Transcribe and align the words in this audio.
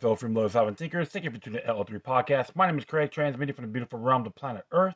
My 0.00 0.02
fellow 0.02 0.16
freeloaders, 0.16 0.52
sovereign 0.52 0.76
thinkers. 0.76 1.10
Thank 1.10 1.26
you 1.26 1.30
for 1.30 1.36
tuning 1.36 1.60
in 1.60 1.66
to 1.66 1.74
L3 1.74 2.02
Podcast. 2.02 2.56
My 2.56 2.66
name 2.66 2.78
is 2.78 2.86
Craig, 2.86 3.10
transmitting 3.10 3.54
from 3.54 3.66
the 3.66 3.70
beautiful 3.70 3.98
realm 3.98 4.24
of 4.24 4.34
planet 4.34 4.64
Earth. 4.72 4.94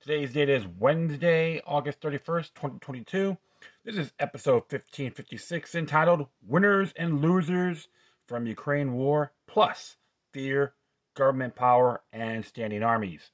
Today's 0.00 0.32
date 0.32 0.48
is 0.48 0.66
Wednesday, 0.66 1.60
August 1.66 2.00
31st, 2.00 2.54
2022. 2.54 3.36
This 3.84 3.98
is 3.98 4.12
episode 4.18 4.62
1556 4.70 5.74
entitled 5.74 6.26
Winners 6.42 6.94
and 6.96 7.20
Losers 7.20 7.88
from 8.26 8.46
Ukraine 8.46 8.94
War 8.94 9.32
Plus 9.46 9.98
Fear, 10.32 10.72
Government 11.14 11.54
Power, 11.54 12.00
and 12.10 12.42
Standing 12.42 12.82
Armies. 12.82 13.32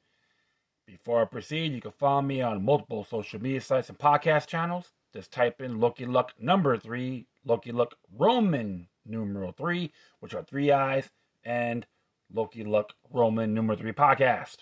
Before 0.88 1.22
I 1.22 1.26
proceed, 1.26 1.72
you 1.72 1.80
can 1.80 1.92
follow 1.92 2.22
me 2.22 2.40
on 2.40 2.64
multiple 2.64 3.04
social 3.04 3.40
media 3.40 3.60
sites 3.60 3.88
and 3.88 3.98
podcast 3.98 4.48
channels. 4.48 4.90
Just 5.14 5.30
type 5.30 5.60
in 5.60 5.78
Loki 5.78 6.04
Luck 6.04 6.32
number 6.40 6.76
three, 6.76 7.28
Loki 7.46 7.72
Luck 7.72 7.94
Roman 8.18 8.88
numeral 9.06 9.52
three, 9.52 9.92
which 10.20 10.34
are 10.34 10.42
three 10.42 10.70
eyes, 10.70 11.08
and 11.44 11.86
Loki 12.32 12.64
Luck 12.64 12.92
Roman 13.10 13.54
numeral 13.54 13.78
three 13.78 13.92
podcast. 13.92 14.58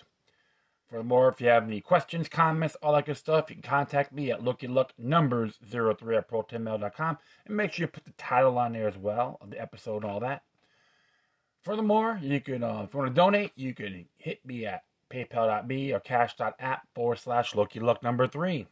Furthermore, 0.87 1.29
if 1.29 1.41
you 1.41 1.47
have 1.47 1.63
any 1.63 1.81
questions, 1.81 2.29
comments, 2.29 2.75
all 2.75 2.93
that 2.93 3.07
good 3.07 3.17
stuff, 3.17 3.49
you 3.49 3.55
can 3.55 3.63
contact 3.63 4.13
me 4.13 4.31
at 4.31 4.43
Loki 4.43 4.67
Luck 4.67 4.93
numbers 4.99 5.57
03 5.69 6.17
at 6.17 6.29
protonmail.com 6.29 7.17
and 7.47 7.57
make 7.57 7.73
sure 7.73 7.85
you 7.85 7.87
put 7.87 8.05
the 8.05 8.11
title 8.17 8.57
on 8.59 8.73
there 8.73 8.87
as 8.87 8.97
well 8.97 9.39
of 9.41 9.49
the 9.49 9.59
episode 9.59 10.03
and 10.03 10.11
all 10.11 10.19
that. 10.19 10.43
Furthermore, 11.63 12.19
you 12.21 12.39
can, 12.39 12.63
uh, 12.63 12.83
if 12.83 12.93
you 12.93 12.99
want 12.99 13.09
to 13.09 13.19
donate, 13.19 13.51
you 13.55 13.73
can 13.73 14.05
hit 14.17 14.45
me 14.45 14.67
at 14.67 14.83
paypal.me 15.11 15.91
or 15.91 15.99
cash.app 15.99 16.81
forward 16.93 17.17
slash 17.17 17.55
Loki 17.55 17.79
Luck 17.79 18.03
number 18.03 18.27
three. 18.27 18.67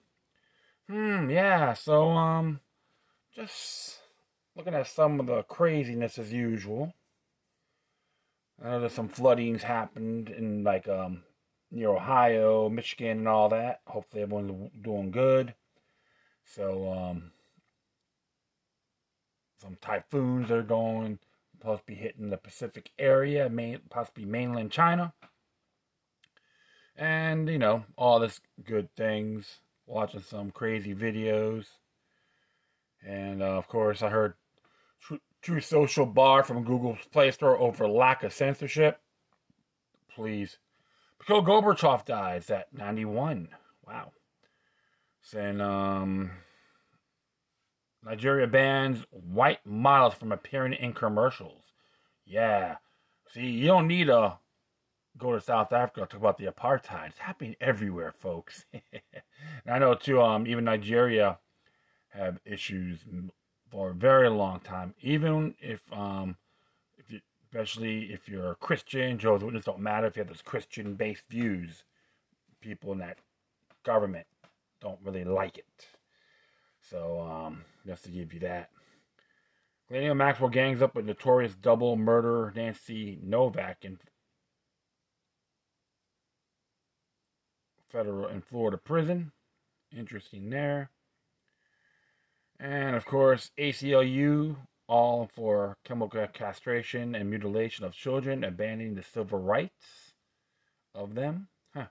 Hmm, 0.88 1.32
yeah, 1.32 1.74
so, 1.74 2.10
um, 2.10 2.60
just 3.36 4.03
looking 4.56 4.74
at 4.74 4.88
some 4.88 5.20
of 5.20 5.28
the 5.28 5.44
craziness 5.44 6.18
as 6.18 6.32
usual. 6.32 6.94
I 8.64 8.70
know 8.70 8.80
there's 8.80 8.94
some 8.94 9.10
floodings 9.10 9.64
happened 9.64 10.30
in, 10.30 10.64
like, 10.64 10.88
um, 10.88 11.24
near 11.72 11.90
Ohio, 11.90 12.70
Michigan, 12.70 13.20
and 13.20 13.28
all 13.28 13.50
that. 13.50 13.82
Hopefully, 13.88 14.24
everyone's 14.24 14.72
doing 14.82 15.12
good. 15.12 15.56
So, 16.46 16.92
um, 16.92 17.32
some 19.62 19.78
typhoons 19.82 20.52
are 20.52 20.62
going, 20.62 21.20
be 21.86 21.96
hitting 21.96 22.30
the 22.30 22.38
Pacific 22.38 22.92
area, 23.00 23.50
possibly 23.90 24.26
mainland 24.26 24.72
China. 24.72 25.14
And, 26.96 27.50
you 27.50 27.58
know, 27.58 27.86
all 27.98 28.20
this 28.20 28.40
good 28.64 28.94
things. 28.96 29.62
Watching 29.86 30.22
some 30.22 30.52
crazy 30.52 30.94
videos. 30.94 31.66
And, 33.06 33.42
uh, 33.42 33.58
of 33.58 33.68
course, 33.68 34.02
I 34.02 34.10
heard 34.10 34.36
Truth, 35.42 35.66
Social 35.66 36.06
bar 36.06 36.44
from 36.44 36.64
Google's 36.64 37.00
Play 37.12 37.32
Store 37.32 37.58
over 37.58 37.88
lack 37.88 38.24
of 38.24 38.34
censorship. 38.34 39.02
Please 40.14 40.58
Mikhail 41.20 41.44
Gorbachev 41.44 42.06
dies 42.06 42.50
at 42.50 42.74
91. 42.74 43.50
Wow. 43.88 44.12
Saying, 45.22 45.62
um, 45.62 46.32
Nigeria 48.04 48.48
bans 48.48 49.06
white 49.10 49.66
models 49.66 50.16
from 50.16 50.34
appearing 50.34 50.74
in 50.74 50.92
commercials. 50.92 51.64
Yeah. 52.26 52.76
See, 53.32 53.46
you 53.48 53.68
don't 53.68 53.88
need 53.88 54.08
to 54.08 54.38
go 55.18 55.32
to 55.32 55.40
South 55.40 55.72
Africa 55.72 56.02
to 56.02 56.08
talk 56.08 56.20
about 56.20 56.38
the 56.38 56.48
apartheid. 56.48 57.10
It's 57.10 57.20
happening 57.20 57.56
everywhere, 57.62 58.12
folks. 58.12 58.66
and 58.74 58.84
I 59.66 59.80
know, 59.80 59.94
too, 59.94 60.22
um, 60.22 60.46
even 60.46 60.66
Nigeria 60.66 61.40
have 62.10 62.40
issues 62.46 63.00
for 63.74 63.90
a 63.90 63.94
very 63.94 64.30
long 64.30 64.60
time. 64.60 64.94
Even 65.02 65.56
if 65.60 65.82
um, 65.92 66.38
especially 67.54 68.12
if 68.12 68.30
you're 68.30 68.52
a 68.52 68.56
Christian. 68.56 69.18
Jehovah's 69.18 69.44
Witnesses 69.44 69.66
don't 69.66 69.80
matter 69.80 70.08
if 70.08 70.16
you 70.16 70.22
have 70.22 70.28
those 70.28 70.42
Christian 70.42 70.96
based 70.96 71.24
views. 71.30 71.84
People 72.62 72.94
in 72.94 73.00
that 73.00 73.18
government 73.84 74.26
don't 74.82 75.00
really 75.04 75.24
like 75.24 75.58
it. 75.58 75.88
So, 76.90 77.22
um, 77.22 77.64
just 77.86 78.06
to 78.06 78.10
give 78.12 78.34
you 78.34 78.40
that. 78.42 78.70
Ghislaine 79.90 80.18
Maxwell 80.18 80.50
gangs 80.50 80.82
up 80.82 80.96
with 80.96 81.06
notorious 81.06 81.56
double 81.56 81.96
murderer 81.96 82.52
Nancy 82.56 83.20
Novak 83.22 83.86
in 83.86 84.00
federal 87.90 88.28
in 88.28 88.42
Florida 88.42 88.78
prison. 88.78 89.32
Interesting 89.96 90.50
there. 90.50 90.90
And 92.64 92.96
of 92.96 93.06
course, 93.06 93.52
ACLU 93.60 94.56
all 94.88 95.28
for 95.28 95.76
chemical 95.84 96.26
castration 96.28 97.14
and 97.14 97.30
mutilation 97.30 97.84
of 97.84 97.92
children, 97.92 98.46
abandoning 98.46 98.96
the 98.96 99.04
civil 99.04 99.40
rights 99.40 100.14
of 100.96 101.14
them. 101.14 101.50
Huh. 101.74 101.88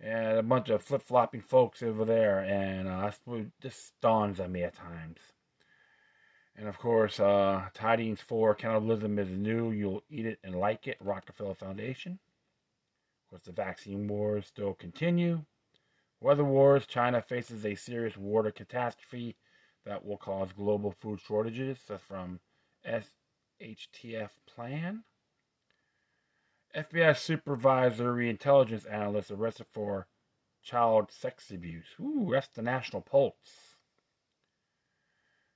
And 0.00 0.38
a 0.38 0.42
bunch 0.42 0.70
of 0.70 0.82
flip 0.82 1.02
flopping 1.02 1.40
folks 1.40 1.84
over 1.84 2.04
there, 2.04 2.40
and 2.40 2.88
uh, 2.88 3.12
just 3.60 3.92
dawns 4.02 4.40
on 4.40 4.50
me 4.50 4.64
at 4.64 4.74
times. 4.74 5.18
And 6.56 6.66
of 6.66 6.78
course, 6.78 7.20
uh, 7.20 7.66
Tidings 7.72 8.20
for 8.20 8.56
Cannibalism 8.56 9.20
is 9.20 9.30
new. 9.30 9.70
You'll 9.70 10.02
eat 10.10 10.26
it 10.26 10.40
and 10.42 10.56
like 10.56 10.88
it. 10.88 10.96
Rockefeller 11.00 11.54
Foundation. 11.54 12.18
Of 13.24 13.30
course, 13.30 13.42
the 13.44 13.52
vaccine 13.52 14.08
wars 14.08 14.48
still 14.48 14.74
continue. 14.74 15.44
Weather 16.20 16.44
wars. 16.44 16.86
China 16.86 17.22
faces 17.22 17.64
a 17.64 17.76
serious 17.76 18.16
water 18.16 18.50
catastrophe 18.50 19.36
that 19.84 20.04
will 20.04 20.16
cause 20.16 20.52
global 20.52 20.92
food 20.92 21.20
shortages. 21.20 21.78
That's 21.88 22.02
from 22.02 22.40
SHTF 22.86 24.30
Plan. 24.46 25.04
FBI 26.74 27.16
supervisory 27.16 28.30
intelligence 28.30 28.84
analyst 28.86 29.30
arrested 29.30 29.66
for 29.70 30.06
child 30.62 31.10
sex 31.10 31.50
abuse. 31.50 31.96
Ooh, 32.00 32.30
that's 32.32 32.48
the 32.48 32.62
national 32.62 33.02
pulse. 33.02 33.76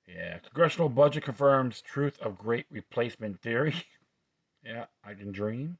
Yeah, 0.06 0.38
congressional 0.38 0.88
budget 0.88 1.25
confirms 1.25 1.81
truth 1.81 2.19
of 2.20 2.38
great 2.38 2.66
replacement 2.70 3.41
theory. 3.41 3.75
yeah, 4.65 4.86
I 5.03 5.15
can 5.15 5.32
dream. 5.32 5.78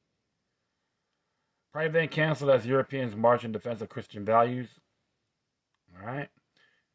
Private 1.72 1.90
event 1.90 2.10
canceled 2.10 2.50
as 2.50 2.66
Europeans 2.66 3.14
march 3.14 3.44
in 3.44 3.52
defense 3.52 3.82
of 3.82 3.88
Christian 3.88 4.24
values. 4.24 4.68
All 5.94 6.06
right. 6.06 6.28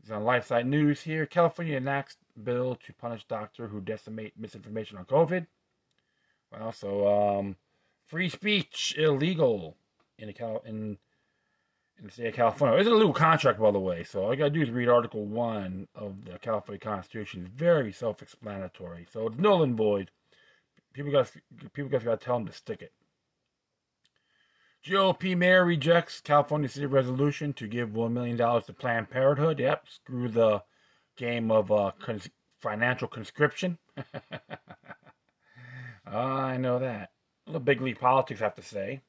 It's 0.02 0.12
on 0.12 0.24
LifeSite 0.24 0.66
News 0.66 1.02
here. 1.02 1.26
California 1.26 1.78
enacts 1.78 2.18
bill 2.42 2.76
to 2.86 2.94
punish 2.94 3.24
doctor 3.26 3.68
who 3.68 3.82
decimate 3.82 4.34
misinformation 4.38 4.98
on 4.98 5.06
COVID. 5.06 5.46
Well, 6.52 6.72
so 6.72 7.08
um, 7.08 7.56
free 8.08 8.30
speech 8.30 8.96
illegal 8.98 9.78
in 10.18 10.28
the 10.28 10.34
Cal- 10.34 10.64
in 10.66 10.98
in 12.00 12.08
the 12.08 12.12
state 12.12 12.28
of 12.28 12.34
California. 12.34 12.80
It's 12.80 12.88
a 12.88 12.92
little 12.92 13.14
contract, 13.14 13.60
by 13.60 13.70
the 13.70 13.80
way. 13.80 14.04
So 14.04 14.24
all 14.24 14.32
you 14.32 14.38
gotta 14.38 14.50
do 14.50 14.62
is 14.62 14.72
read 14.72 14.90
Article 14.90 15.24
One 15.26 15.88
of 15.94 16.26
the 16.26 16.40
California 16.40 16.80
Constitution. 16.80 17.44
It's 17.46 17.54
very 17.56 17.92
self-explanatory. 17.92 19.08
So 19.12 19.28
it's 19.28 19.38
null 19.38 19.62
and 19.62 19.78
void. 19.78 20.10
People 20.94 21.12
got 21.12 21.32
people 21.74 21.90
got 21.90 22.02
to 22.02 22.18
tell 22.18 22.38
them 22.38 22.48
to 22.48 22.54
stick 22.54 22.82
it. 22.82 22.92
GOP 24.86 25.38
mayor 25.38 25.64
rejects 25.64 26.22
California 26.22 26.68
city 26.68 26.88
resolution 26.88 27.54
to 27.54 27.68
give 27.68 27.90
$1 27.90 28.12
million 28.12 28.38
to 28.38 28.74
Planned 28.74 29.12
Parenthood. 29.12 29.60
Yep, 29.60 29.88
screw 29.88 30.28
the 30.28 30.64
game 31.18 31.52
of 31.52 31.72
uh, 31.72 31.92
cons- 32.00 32.30
financial 32.60 33.08
conscription. 33.08 33.78
I 36.06 36.58
know 36.58 36.80
that. 36.80 37.12
A 37.46 37.52
little 37.52 37.62
big 37.62 37.82
league 37.82 38.00
politics, 38.00 38.42
I 38.42 38.46
have 38.46 38.56
to 38.56 38.64
say. 38.64 39.02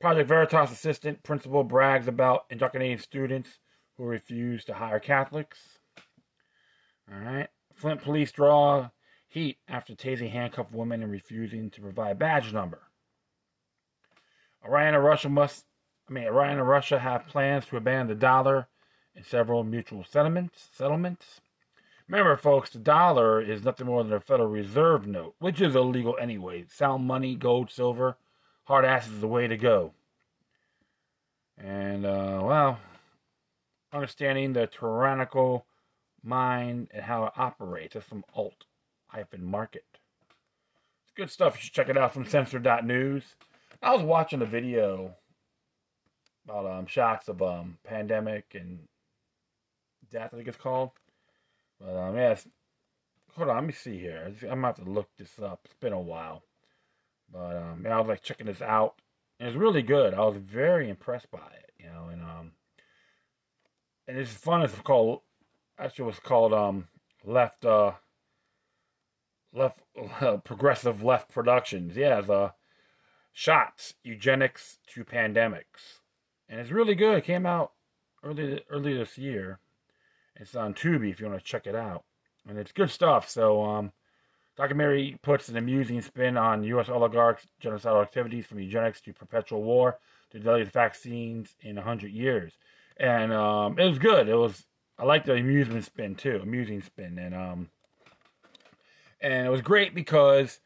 Project 0.00 0.28
Veritas 0.28 0.72
assistant 0.72 1.22
principal 1.22 1.62
brags 1.62 2.08
about 2.08 2.46
indoctrinating 2.50 2.98
students 2.98 3.60
who 3.96 4.04
refuse 4.04 4.64
to 4.64 4.74
hire 4.74 4.98
Catholics. 4.98 5.78
All 7.10 7.20
right. 7.20 7.48
Flint 7.72 8.02
police 8.02 8.32
draw 8.32 8.90
heat 9.28 9.58
after 9.68 9.94
tasing 9.94 10.30
handcuffed 10.30 10.72
woman 10.72 11.02
and 11.02 11.12
refusing 11.12 11.70
to 11.70 11.80
provide 11.80 12.18
badge 12.18 12.52
number. 12.52 12.82
Iran 14.64 14.94
and 14.94 15.04
Russia 15.04 15.28
must, 15.28 15.66
I 16.08 16.12
mean, 16.12 16.24
Iran 16.24 16.58
and 16.58 16.68
Russia 16.68 16.98
have 16.98 17.26
plans 17.26 17.66
to 17.66 17.76
abandon 17.76 18.08
the 18.08 18.14
dollar 18.14 18.68
in 19.14 19.24
several 19.24 19.64
mutual 19.64 20.04
settlements. 20.04 20.68
Settlements. 20.72 21.40
Remember, 22.08 22.36
folks, 22.36 22.70
the 22.70 22.78
dollar 22.78 23.40
is 23.40 23.64
nothing 23.64 23.86
more 23.86 24.04
than 24.04 24.12
a 24.12 24.20
Federal 24.20 24.48
Reserve 24.48 25.06
note, 25.06 25.34
which 25.38 25.60
is 25.60 25.74
illegal 25.74 26.16
anyway. 26.20 26.64
Sound 26.68 27.06
money, 27.06 27.34
gold, 27.34 27.70
silver, 27.70 28.16
hard 28.64 28.84
assets 28.84 29.14
is 29.14 29.20
the 29.20 29.28
way 29.28 29.46
to 29.46 29.56
go. 29.56 29.92
And, 31.56 32.04
uh, 32.04 32.40
well, 32.42 32.78
understanding 33.92 34.52
the 34.52 34.66
tyrannical 34.66 35.66
mind 36.22 36.88
and 36.92 37.04
how 37.04 37.26
it 37.26 37.32
operates. 37.36 37.94
That's 37.94 38.06
from 38.06 38.24
alt 38.34 38.64
hyphen 39.06 39.44
market. 39.44 39.84
It's 41.04 41.12
good 41.14 41.30
stuff. 41.30 41.56
You 41.56 41.62
should 41.62 41.72
check 41.72 41.88
it 41.88 41.96
out 41.96 42.12
from 42.12 42.26
censor.news. 42.26 43.36
I 43.84 43.92
was 43.92 44.02
watching 44.02 44.40
a 44.40 44.46
video 44.46 45.14
about 46.46 46.64
um, 46.64 46.86
shots 46.86 47.28
of 47.28 47.42
um, 47.42 47.76
pandemic 47.84 48.54
and 48.54 48.80
death, 50.10 50.30
I 50.32 50.36
think 50.36 50.48
it's 50.48 50.56
called. 50.56 50.90
But 51.78 51.94
um, 51.94 52.16
yeah, 52.16 52.34
hold 53.36 53.50
on, 53.50 53.56
let 53.56 53.64
me 53.64 53.74
see 53.74 53.98
here. 53.98 54.32
I'm 54.42 54.48
gonna 54.48 54.66
have 54.68 54.76
to 54.76 54.90
look 54.90 55.10
this 55.18 55.38
up. 55.38 55.60
It's 55.66 55.74
been 55.74 55.92
a 55.92 56.00
while. 56.00 56.44
But 57.30 57.56
um, 57.56 57.82
yeah, 57.84 57.96
I 57.96 57.98
was 57.98 58.08
like 58.08 58.22
checking 58.22 58.46
this 58.46 58.62
out. 58.62 58.94
And 59.38 59.48
it's 59.48 59.58
really 59.58 59.82
good. 59.82 60.14
I 60.14 60.20
was 60.20 60.36
very 60.36 60.88
impressed 60.88 61.30
by 61.30 61.38
it, 61.38 61.72
you 61.78 61.86
know, 61.86 62.08
and 62.10 62.22
um, 62.22 62.52
and 64.08 64.16
it's 64.16 64.30
fun. 64.30 64.62
It's 64.62 64.74
called 64.78 65.20
actually 65.78 66.06
was 66.06 66.20
called 66.20 66.54
um 66.54 66.88
left 67.22 67.66
uh 67.66 67.92
left 69.52 69.80
uh, 70.22 70.36
progressive 70.44 71.02
left 71.02 71.30
productions. 71.30 71.96
Yeah, 71.98 72.22
the 72.22 72.52
shots 73.34 73.94
eugenics 74.02 74.78
to 74.94 75.04
pandemics, 75.04 76.00
and 76.48 76.58
it's 76.58 76.70
really 76.70 76.94
good. 76.94 77.18
It 77.18 77.24
came 77.24 77.44
out 77.44 77.72
early 78.22 78.62
early 78.70 78.96
this 78.96 79.18
year. 79.18 79.58
It's 80.36 80.56
on 80.56 80.72
Tubi 80.72 81.10
if 81.10 81.20
you 81.20 81.26
want 81.26 81.38
to 81.38 81.44
check 81.44 81.66
it 81.66 81.74
out, 81.74 82.04
and 82.48 82.58
it's 82.58 82.72
good 82.72 82.90
stuff. 82.90 83.28
So 83.28 83.62
um. 83.62 83.92
Documentary 84.56 85.18
puts 85.20 85.48
an 85.48 85.56
amusing 85.56 86.00
spin 86.00 86.36
on 86.36 86.62
U.S. 86.62 86.88
oligarchs' 86.88 87.44
genocidal 87.60 88.00
activities 88.00 88.46
from 88.46 88.60
eugenics 88.60 89.00
to 89.00 89.12
perpetual 89.12 89.64
war 89.64 89.98
to 90.30 90.38
deadliest 90.38 90.70
vaccines 90.70 91.56
in 91.60 91.74
100 91.74 92.12
years. 92.12 92.52
And 92.96 93.32
um, 93.32 93.80
it 93.80 93.84
was 93.84 93.98
good. 93.98 94.28
It 94.28 94.36
was 94.36 94.64
I 94.98 95.04
like 95.04 95.24
the 95.24 95.34
amusement 95.34 95.84
spin 95.84 96.14
too, 96.14 96.38
amusing 96.42 96.82
spin, 96.82 97.18
and 97.18 97.34
um, 97.34 97.68
and 99.20 99.46
it 99.46 99.50
was 99.50 99.60
great 99.60 99.94
because 99.94 100.60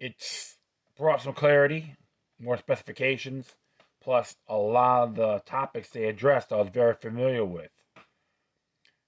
it's 0.00 0.56
brought 0.96 1.20
some 1.20 1.34
clarity, 1.34 1.94
more 2.40 2.56
specifications, 2.56 3.54
plus 4.02 4.36
a 4.48 4.56
lot 4.56 5.04
of 5.04 5.14
the 5.14 5.42
topics 5.46 5.90
they 5.90 6.04
addressed 6.04 6.52
I 6.52 6.56
was 6.56 6.68
very 6.68 6.94
familiar 6.94 7.44
with. 7.44 7.70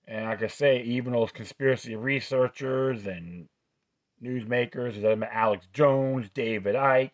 And 0.06 0.24
like 0.24 0.42
I 0.42 0.46
say, 0.46 0.82
even 0.82 1.12
those 1.12 1.32
conspiracy 1.32 1.94
researchers 1.94 3.06
and 3.06 3.48
newsmakers, 4.22 4.96
Alex 5.30 5.66
Jones, 5.72 6.30
David 6.32 6.74
Icke, 6.74 7.10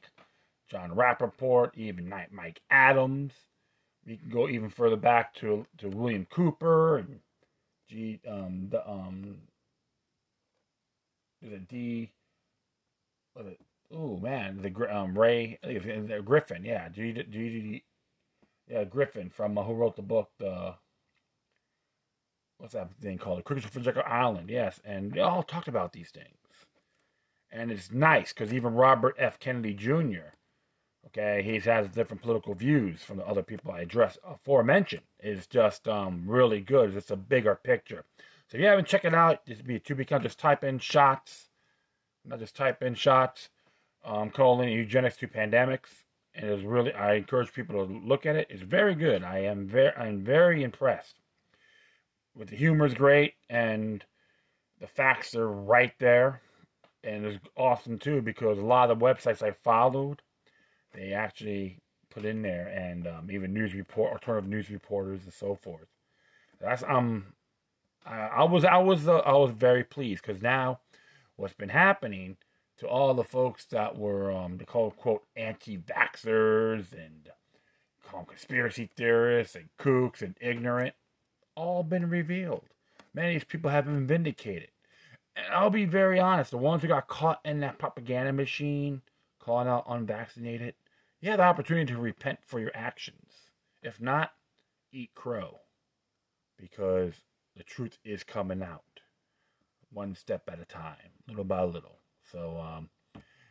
Jon 0.70 0.90
Rappoport, 0.90 1.70
even 1.76 2.08
Mike 2.08 2.60
Adams. 2.70 3.32
We 4.06 4.17
can 4.17 4.28
go 4.28 4.49
even 4.49 4.69
further 4.69 4.96
back 4.96 5.34
to 5.37 5.67
to 5.78 5.88
William 5.88 6.26
Cooper 6.31 6.99
and 6.99 7.20
G 7.88 8.20
um 8.28 8.69
the 8.70 8.88
um 8.88 9.37
is 11.43 11.52
it 11.52 11.69
D 11.69 12.10
was 13.34 13.46
it 13.46 13.60
oh 13.92 14.19
man 14.19 14.60
the 14.62 14.96
um 14.96 15.19
Ray 15.19 15.58
uh, 15.64 16.20
Griffin 16.20 16.64
yeah 16.64 16.88
G 16.88 17.12
G 17.12 17.22
G 17.31 17.84
yeah 18.69 18.84
Griffin 18.84 19.31
from 19.31 19.58
uh, 19.58 19.62
who 19.62 19.75
wrote 19.75 19.96
the 19.96 20.02
book 20.02 20.31
the 20.38 20.75
what's 22.58 22.75
that 22.75 22.90
thing 23.00 23.19
called 23.19 23.38
the 23.38 23.42
Crickets 23.42 23.75
Jekyll 23.75 24.02
Island 24.06 24.50
yes 24.50 24.81
and 24.84 25.12
they 25.12 25.20
all 25.20 25.42
talked 25.42 25.69
about 25.69 25.92
these 25.92 26.10
things 26.10 26.38
and 27.54 27.70
it's 27.70 27.92
nice 27.92 28.32
because 28.32 28.52
even 28.52 28.75
Robert 28.75 29.14
F 29.19 29.38
Kennedy 29.38 29.75
Jr. 29.75 30.34
Okay, 31.06 31.42
he 31.44 31.60
has 31.60 31.88
different 31.88 32.22
political 32.22 32.54
views 32.54 33.02
from 33.02 33.19
the 33.19 33.26
other 33.26 33.42
people 33.42 33.70
I 33.70 33.81
addressed 33.81 34.19
aforementioned. 34.26 35.04
It's 35.20 35.46
just 35.46 35.86
um, 35.86 36.25
really 36.26 36.60
good. 36.60 36.96
It's 36.96 37.10
a 37.10 37.16
bigger 37.16 37.54
picture. 37.54 38.04
So 38.48 38.56
if 38.56 38.62
you 38.62 38.66
haven't 38.66 38.88
checked 38.88 39.04
it 39.04 39.14
out, 39.14 39.46
just 39.46 39.64
be 39.64 39.78
to 39.78 39.94
become 39.94 40.22
just 40.22 40.38
type 40.40 40.64
in 40.64 40.81
shots, 40.81 41.48
not 42.25 42.40
just 42.40 42.56
type 42.56 42.82
in 42.82 42.94
shots. 42.94 43.50
Um, 44.04 44.28
calling 44.28 44.68
eugenics 44.68 45.16
to 45.18 45.28
pandemics, 45.28 46.04
and 46.34 46.50
it's 46.50 46.62
really 46.62 46.92
I 46.92 47.14
encourage 47.14 47.54
people 47.54 47.86
to 47.86 47.92
look 47.92 48.26
at 48.26 48.36
it. 48.36 48.48
It's 48.50 48.62
very 48.62 48.94
good. 48.94 49.22
I 49.24 49.38
am 49.38 49.66
very 49.66 49.94
I'm 49.96 50.22
very 50.22 50.62
impressed. 50.62 51.20
With 52.36 52.50
the 52.50 52.56
humor 52.56 52.84
is 52.84 52.94
great, 52.94 53.34
and 53.48 54.04
the 54.80 54.86
facts 54.86 55.34
are 55.34 55.48
right 55.48 55.92
there, 55.98 56.42
and 57.02 57.24
it's 57.24 57.38
awesome 57.56 57.98
too 57.98 58.20
because 58.20 58.58
a 58.58 58.64
lot 58.64 58.90
of 58.90 58.98
the 58.98 59.04
websites 59.04 59.42
I 59.42 59.52
followed 59.52 60.20
they 60.92 61.12
actually 61.12 61.80
put 62.10 62.24
in 62.24 62.42
there, 62.42 62.68
and 62.68 63.06
um, 63.06 63.30
even 63.30 63.52
news 63.52 63.74
report, 63.74 64.12
alternative 64.12 64.48
news 64.48 64.70
reporters, 64.70 65.24
and 65.24 65.32
so 65.32 65.54
forth. 65.54 65.88
That's 66.60 66.84
um, 66.86 67.34
I, 68.06 68.18
I 68.18 68.44
was 68.44 68.64
I 68.64 68.78
was 68.78 69.08
uh, 69.08 69.18
I 69.18 69.32
was 69.32 69.50
very 69.50 69.84
pleased 69.84 70.22
because 70.24 70.42
now 70.42 70.80
what's 71.36 71.54
been 71.54 71.68
happening 71.68 72.36
to 72.84 72.90
all 72.90 73.14
the 73.14 73.25
folks 73.25 73.64
that 73.66 73.96
were 73.96 74.31
um 74.31 74.58
call 74.66 74.90
quote 74.90 75.25
anti-vaxxers 75.36 76.92
and 76.92 77.31
call 78.06 78.25
conspiracy 78.25 78.90
theorists 78.96 79.56
and 79.56 79.69
kooks 79.78 80.22
and 80.22 80.36
ignorant, 80.40 80.94
all 81.56 81.82
been 81.82 82.08
revealed. 82.08 82.64
Many 83.14 83.28
of 83.28 83.40
these 83.40 83.48
people 83.48 83.70
have 83.70 83.86
been 83.86 84.06
vindicated. 84.06 84.69
And 85.36 85.46
I'll 85.52 85.70
be 85.70 85.84
very 85.84 86.20
honest, 86.20 86.50
the 86.50 86.58
ones 86.58 86.82
who 86.82 86.88
got 86.88 87.08
caught 87.08 87.40
in 87.44 87.60
that 87.60 87.78
propaganda 87.78 88.32
machine, 88.32 89.02
calling 89.40 89.66
out 89.66 89.86
unvaccinated, 89.88 90.75
you 91.20 91.31
have 91.31 91.38
the 91.38 91.44
opportunity 91.44 91.92
to 91.92 91.98
repent 91.98 92.40
for 92.44 92.60
your 92.60 92.70
actions. 92.75 93.32
If 93.82 94.00
not, 94.00 94.32
eat 94.92 95.10
crow. 95.14 95.60
Because 96.58 97.14
the 97.56 97.64
truth 97.64 97.98
is 98.04 98.22
coming 98.22 98.62
out 98.62 98.82
one 99.90 100.14
step 100.14 100.42
at 100.48 100.60
a 100.60 100.64
time, 100.64 101.12
little 101.28 101.44
by 101.44 101.62
little. 101.62 101.98
So, 102.34 102.60
um, 102.60 102.88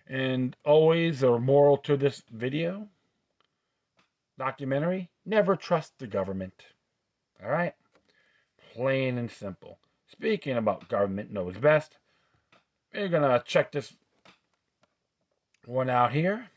and 0.08 0.58
always 0.66 1.24
a 1.24 1.40
moral 1.40 1.78
to 1.78 1.96
this 1.96 2.22
video 2.30 2.90
documentary 4.38 5.10
never 5.26 5.56
trust 5.56 5.94
the 6.00 6.08
government. 6.08 6.66
All 7.42 7.50
right? 7.50 7.76
Plain 8.74 9.18
and 9.18 9.32
simple. 9.32 9.80
Speaking 10.12 10.58
about 10.58 10.90
government 10.90 11.32
knows 11.32 11.56
best, 11.58 11.98
we're 12.94 13.08
going 13.08 13.24
to 13.24 13.42
check 13.46 13.72
this 13.72 13.94
one 15.66 15.90
out 15.90 16.12
here. 16.12 16.48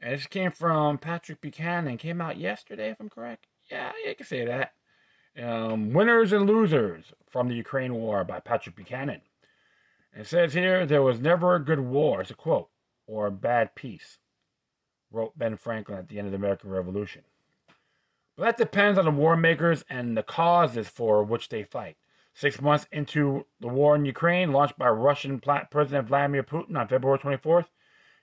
And 0.00 0.14
this 0.14 0.26
came 0.26 0.52
from 0.52 0.96
Patrick 0.98 1.40
Buchanan. 1.40 1.98
Came 1.98 2.20
out 2.20 2.38
yesterday, 2.38 2.90
if 2.90 3.00
I'm 3.00 3.08
correct. 3.08 3.48
Yeah, 3.68 3.90
you 4.06 4.14
can 4.14 4.26
say 4.26 4.44
that. 4.44 4.74
Um, 5.42 5.92
Winners 5.92 6.32
and 6.32 6.46
Losers 6.46 7.06
from 7.28 7.48
the 7.48 7.56
Ukraine 7.56 7.94
War 7.94 8.22
by 8.22 8.38
Patrick 8.38 8.76
Buchanan. 8.76 9.22
It 10.16 10.26
says 10.26 10.54
here, 10.54 10.86
there 10.86 11.02
was 11.02 11.20
never 11.20 11.54
a 11.54 11.64
good 11.64 11.80
war, 11.80 12.20
it's 12.20 12.30
a 12.30 12.34
quote, 12.34 12.70
or 13.06 13.26
a 13.26 13.30
bad 13.30 13.74
peace, 13.74 14.18
wrote 15.10 15.38
Ben 15.38 15.56
Franklin 15.56 15.98
at 15.98 16.08
the 16.08 16.18
end 16.18 16.26
of 16.26 16.32
the 16.32 16.38
American 16.38 16.70
Revolution. 16.70 17.22
But 18.36 18.44
that 18.44 18.56
depends 18.56 18.98
on 18.98 19.04
the 19.04 19.10
war 19.10 19.36
makers 19.36 19.84
and 19.88 20.16
the 20.16 20.22
causes 20.22 20.88
for 20.88 21.24
which 21.24 21.48
they 21.48 21.64
fight. 21.64 21.96
Six 22.34 22.60
months 22.60 22.86
into 22.92 23.46
the 23.60 23.68
war 23.68 23.96
in 23.96 24.04
Ukraine, 24.04 24.52
launched 24.52 24.78
by 24.78 24.88
Russian 24.88 25.40
President 25.40 26.06
Vladimir 26.06 26.44
Putin 26.44 26.78
on 26.78 26.86
February 26.86 27.18
24th, 27.18 27.66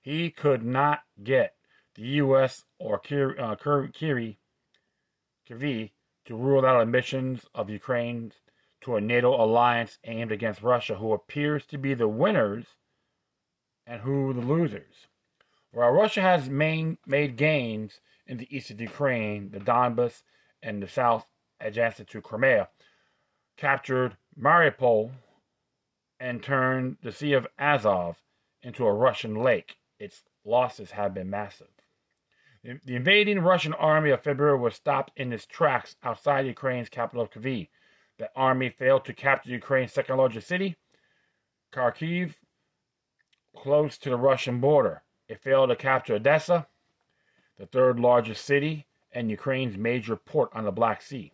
he 0.02 0.30
could 0.30 0.64
not 0.64 1.02
get 1.22 1.56
the 1.96 2.04
U.S. 2.04 2.64
or 2.80 3.02
uh, 3.40 3.56
Kiri, 3.56 4.38
Kiri 5.46 5.94
to 6.26 6.36
rule 6.36 6.66
out 6.66 6.82
admissions 6.82 7.46
of 7.54 7.70
Ukraine 7.70 8.32
to 8.86 8.96
a 8.96 9.02
NATO 9.02 9.34
alliance 9.34 9.98
aimed 10.04 10.32
against 10.32 10.62
Russia, 10.62 10.96
who 10.96 11.12
appears 11.12 11.66
to 11.66 11.78
be 11.78 11.96
the 11.96 12.08
winners 12.08 12.66
and 13.88 14.02
who 14.02 14.32
the 14.32 14.42
losers. 14.42 15.08
While 15.72 15.90
Russia 15.90 16.22
has 16.22 16.50
main, 16.50 17.00
made 17.06 17.36
gains 17.36 18.00
in 18.28 18.38
the 18.38 18.56
east 18.56 18.70
of 18.70 18.80
Ukraine, 18.80 19.50
the 19.50 19.60
Donbas, 19.60 20.22
and 20.62 20.82
the 20.82 20.88
south 20.88 21.26
adjacent 21.60 22.10
to 22.10 22.22
Crimea, 22.22 22.70
captured 23.58 24.18
Mariupol, 24.40 25.12
and 26.20 26.44
turned 26.44 26.98
the 27.02 27.12
Sea 27.12 27.34
of 27.34 27.48
Azov 27.58 28.22
into 28.62 28.86
a 28.86 28.94
Russian 28.94 29.36
lake, 29.36 29.78
its 30.00 30.24
losses 30.44 30.92
have 30.92 31.14
been 31.14 31.30
massive. 31.30 31.68
The 32.64 32.96
invading 32.96 33.40
Russian 33.40 33.74
army 33.74 34.12
of 34.12 34.22
February 34.22 34.58
was 34.58 34.76
stopped 34.76 35.12
in 35.16 35.34
its 35.34 35.46
tracks 35.46 35.96
outside 36.04 36.46
Ukraine's 36.46 36.90
capital 36.90 37.24
of 37.24 37.32
Kyiv. 37.32 37.68
The 38.18 38.30
army 38.36 38.70
failed 38.70 39.06
to 39.06 39.14
capture 39.14 39.52
Ukraine's 39.52 39.94
second 39.94 40.18
largest 40.18 40.48
city, 40.48 40.78
Kharkiv, 41.74 42.36
close 43.56 43.98
to 43.98 44.10
the 44.10 44.18
Russian 44.18 44.60
border. 44.60 45.04
It 45.28 45.42
failed 45.42 45.70
to 45.70 45.76
capture 45.76 46.16
Odessa, 46.16 46.68
the 47.58 47.66
third 47.66 48.00
largest 48.00 48.46
city 48.46 48.86
and 49.12 49.30
Ukraine's 49.32 49.78
major 49.78 50.16
port 50.16 50.50
on 50.54 50.66
the 50.66 50.72
Black 50.72 51.02
Sea. 51.02 51.32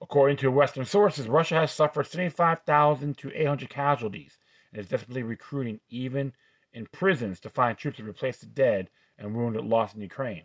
According 0.00 0.38
to 0.38 0.50
Western 0.50 0.84
sources, 0.84 1.28
Russia 1.28 1.54
has 1.60 1.70
suffered 1.70 2.06
75,000 2.06 3.16
to 3.18 3.32
800 3.34 3.70
casualties 3.70 4.38
and 4.72 4.80
is 4.80 4.88
desperately 4.88 5.22
recruiting, 5.22 5.80
even 5.90 6.32
in 6.72 6.86
prisons, 6.86 7.38
to 7.40 7.50
find 7.50 7.78
troops 7.78 7.98
to 7.98 8.04
replace 8.04 8.38
the 8.38 8.46
dead 8.46 8.90
and 9.18 9.34
wounded 9.34 9.64
lost 9.64 9.94
in 9.94 10.00
Ukraine. 10.00 10.44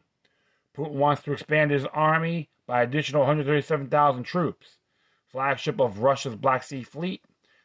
Putin 0.75 0.91
wants 0.91 1.23
to 1.23 1.31
expand 1.31 1.71
his 1.71 1.85
army 1.87 2.49
by 2.67 2.83
additional 2.83 3.21
137,000 3.21 4.23
troops. 4.23 4.76
Flagship 5.31 5.79
of 5.79 5.99
Russia's 5.99 6.35
Black 6.35 6.63
Sea 6.63 6.83
Fleet, 6.83 7.23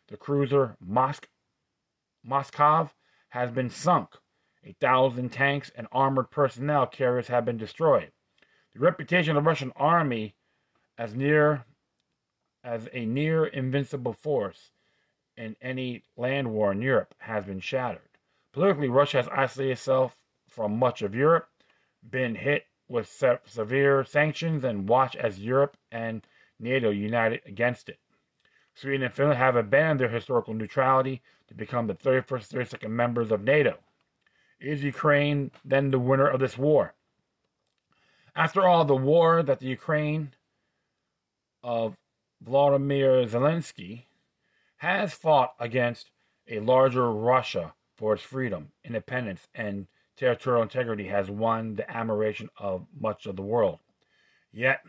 the 0.08 0.16
cruiser 0.16 0.76
Mosk- 0.84 1.28
Moskov, 2.26 2.90
has 3.30 3.50
been 3.50 3.70
sunk. 3.70 4.16
A 4.64 4.72
thousand 4.80 5.30
tanks 5.30 5.70
and 5.74 5.88
armored 5.90 6.30
personnel 6.30 6.86
carriers 6.86 7.28
have 7.28 7.44
been 7.44 7.56
destroyed. 7.56 8.12
The 8.74 8.80
reputation 8.80 9.36
of 9.36 9.42
the 9.42 9.48
Russian 9.48 9.72
army 9.76 10.34
as 10.98 11.14
near 11.14 11.64
as 12.64 12.88
a 12.92 13.04
near 13.04 13.44
invincible 13.46 14.12
force 14.12 14.70
in 15.36 15.56
any 15.60 16.02
land 16.16 16.52
war 16.52 16.70
in 16.70 16.80
Europe 16.80 17.14
has 17.18 17.44
been 17.44 17.60
shattered. 17.60 18.08
Politically, 18.52 18.88
Russia 18.88 19.16
has 19.18 19.28
isolated 19.28 19.72
itself 19.72 20.16
from 20.48 20.78
much 20.78 21.02
of 21.02 21.14
Europe, 21.14 21.48
been 22.08 22.34
hit 22.34 22.66
with 22.88 23.08
se- 23.08 23.38
severe 23.46 24.04
sanctions, 24.04 24.62
and 24.62 24.88
watched 24.88 25.16
as 25.16 25.40
Europe 25.40 25.76
and 25.90 26.24
NATO 26.62 26.90
united 26.90 27.42
against 27.46 27.88
it. 27.88 27.98
Sweden 28.74 29.02
and 29.02 29.12
Finland 29.12 29.38
have 29.38 29.56
abandoned 29.56 30.00
their 30.00 30.08
historical 30.08 30.54
neutrality 30.54 31.20
to 31.48 31.54
become 31.54 31.86
the 31.86 31.94
31st 31.94 32.54
and 32.54 32.68
32nd 32.68 32.90
members 32.90 33.30
of 33.30 33.42
NATO. 33.42 33.78
Is 34.60 34.82
Ukraine 34.84 35.50
then 35.64 35.90
the 35.90 35.98
winner 35.98 36.28
of 36.28 36.40
this 36.40 36.56
war? 36.56 36.94
After 38.34 38.66
all, 38.66 38.84
the 38.84 38.96
war 38.96 39.42
that 39.42 39.58
the 39.58 39.66
Ukraine 39.66 40.32
of 41.62 41.96
Vladimir 42.40 43.26
Zelensky 43.26 44.04
has 44.76 45.12
fought 45.12 45.54
against 45.60 46.10
a 46.48 46.60
larger 46.60 47.10
Russia 47.12 47.74
for 47.96 48.14
its 48.14 48.22
freedom, 48.22 48.72
independence, 48.84 49.46
and 49.54 49.86
territorial 50.16 50.62
integrity 50.62 51.08
has 51.08 51.30
won 51.30 51.76
the 51.76 51.88
admiration 51.90 52.48
of 52.56 52.86
much 52.98 53.26
of 53.26 53.36
the 53.36 53.42
world. 53.42 53.78
Yet, 54.52 54.80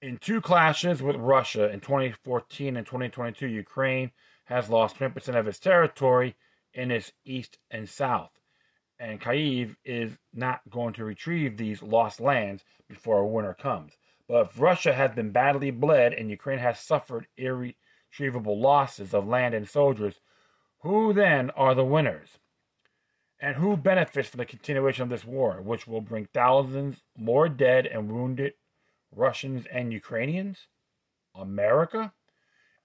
in 0.00 0.18
two 0.18 0.40
clashes 0.40 1.02
with 1.02 1.16
Russia 1.16 1.70
in 1.70 1.80
2014 1.80 2.76
and 2.76 2.86
2022, 2.86 3.46
Ukraine 3.46 4.12
has 4.44 4.70
lost 4.70 4.96
20% 4.96 5.38
of 5.38 5.46
its 5.48 5.58
territory 5.58 6.36
in 6.72 6.90
its 6.90 7.12
east 7.24 7.58
and 7.70 7.88
south. 7.88 8.30
And 9.00 9.20
Kyiv 9.20 9.76
is 9.84 10.16
not 10.32 10.60
going 10.70 10.94
to 10.94 11.04
retrieve 11.04 11.56
these 11.56 11.82
lost 11.82 12.20
lands 12.20 12.64
before 12.88 13.30
winter 13.30 13.54
comes. 13.54 13.92
But 14.28 14.46
if 14.46 14.60
Russia 14.60 14.92
has 14.92 15.12
been 15.12 15.30
badly 15.30 15.70
bled 15.70 16.12
and 16.12 16.30
Ukraine 16.30 16.58
has 16.58 16.80
suffered 16.80 17.26
irretrievable 17.36 18.58
losses 18.58 19.14
of 19.14 19.26
land 19.26 19.54
and 19.54 19.68
soldiers, 19.68 20.20
who 20.80 21.12
then 21.12 21.50
are 21.50 21.74
the 21.74 21.84
winners? 21.84 22.38
And 23.40 23.56
who 23.56 23.76
benefits 23.76 24.28
from 24.28 24.38
the 24.38 24.46
continuation 24.46 25.04
of 25.04 25.10
this 25.10 25.24
war, 25.24 25.62
which 25.62 25.86
will 25.86 26.00
bring 26.00 26.28
thousands 26.34 27.02
more 27.16 27.48
dead 27.48 27.86
and 27.86 28.10
wounded 28.10 28.54
Russians 29.14 29.66
and 29.72 29.92
Ukrainians? 29.92 30.68
America? 31.34 32.12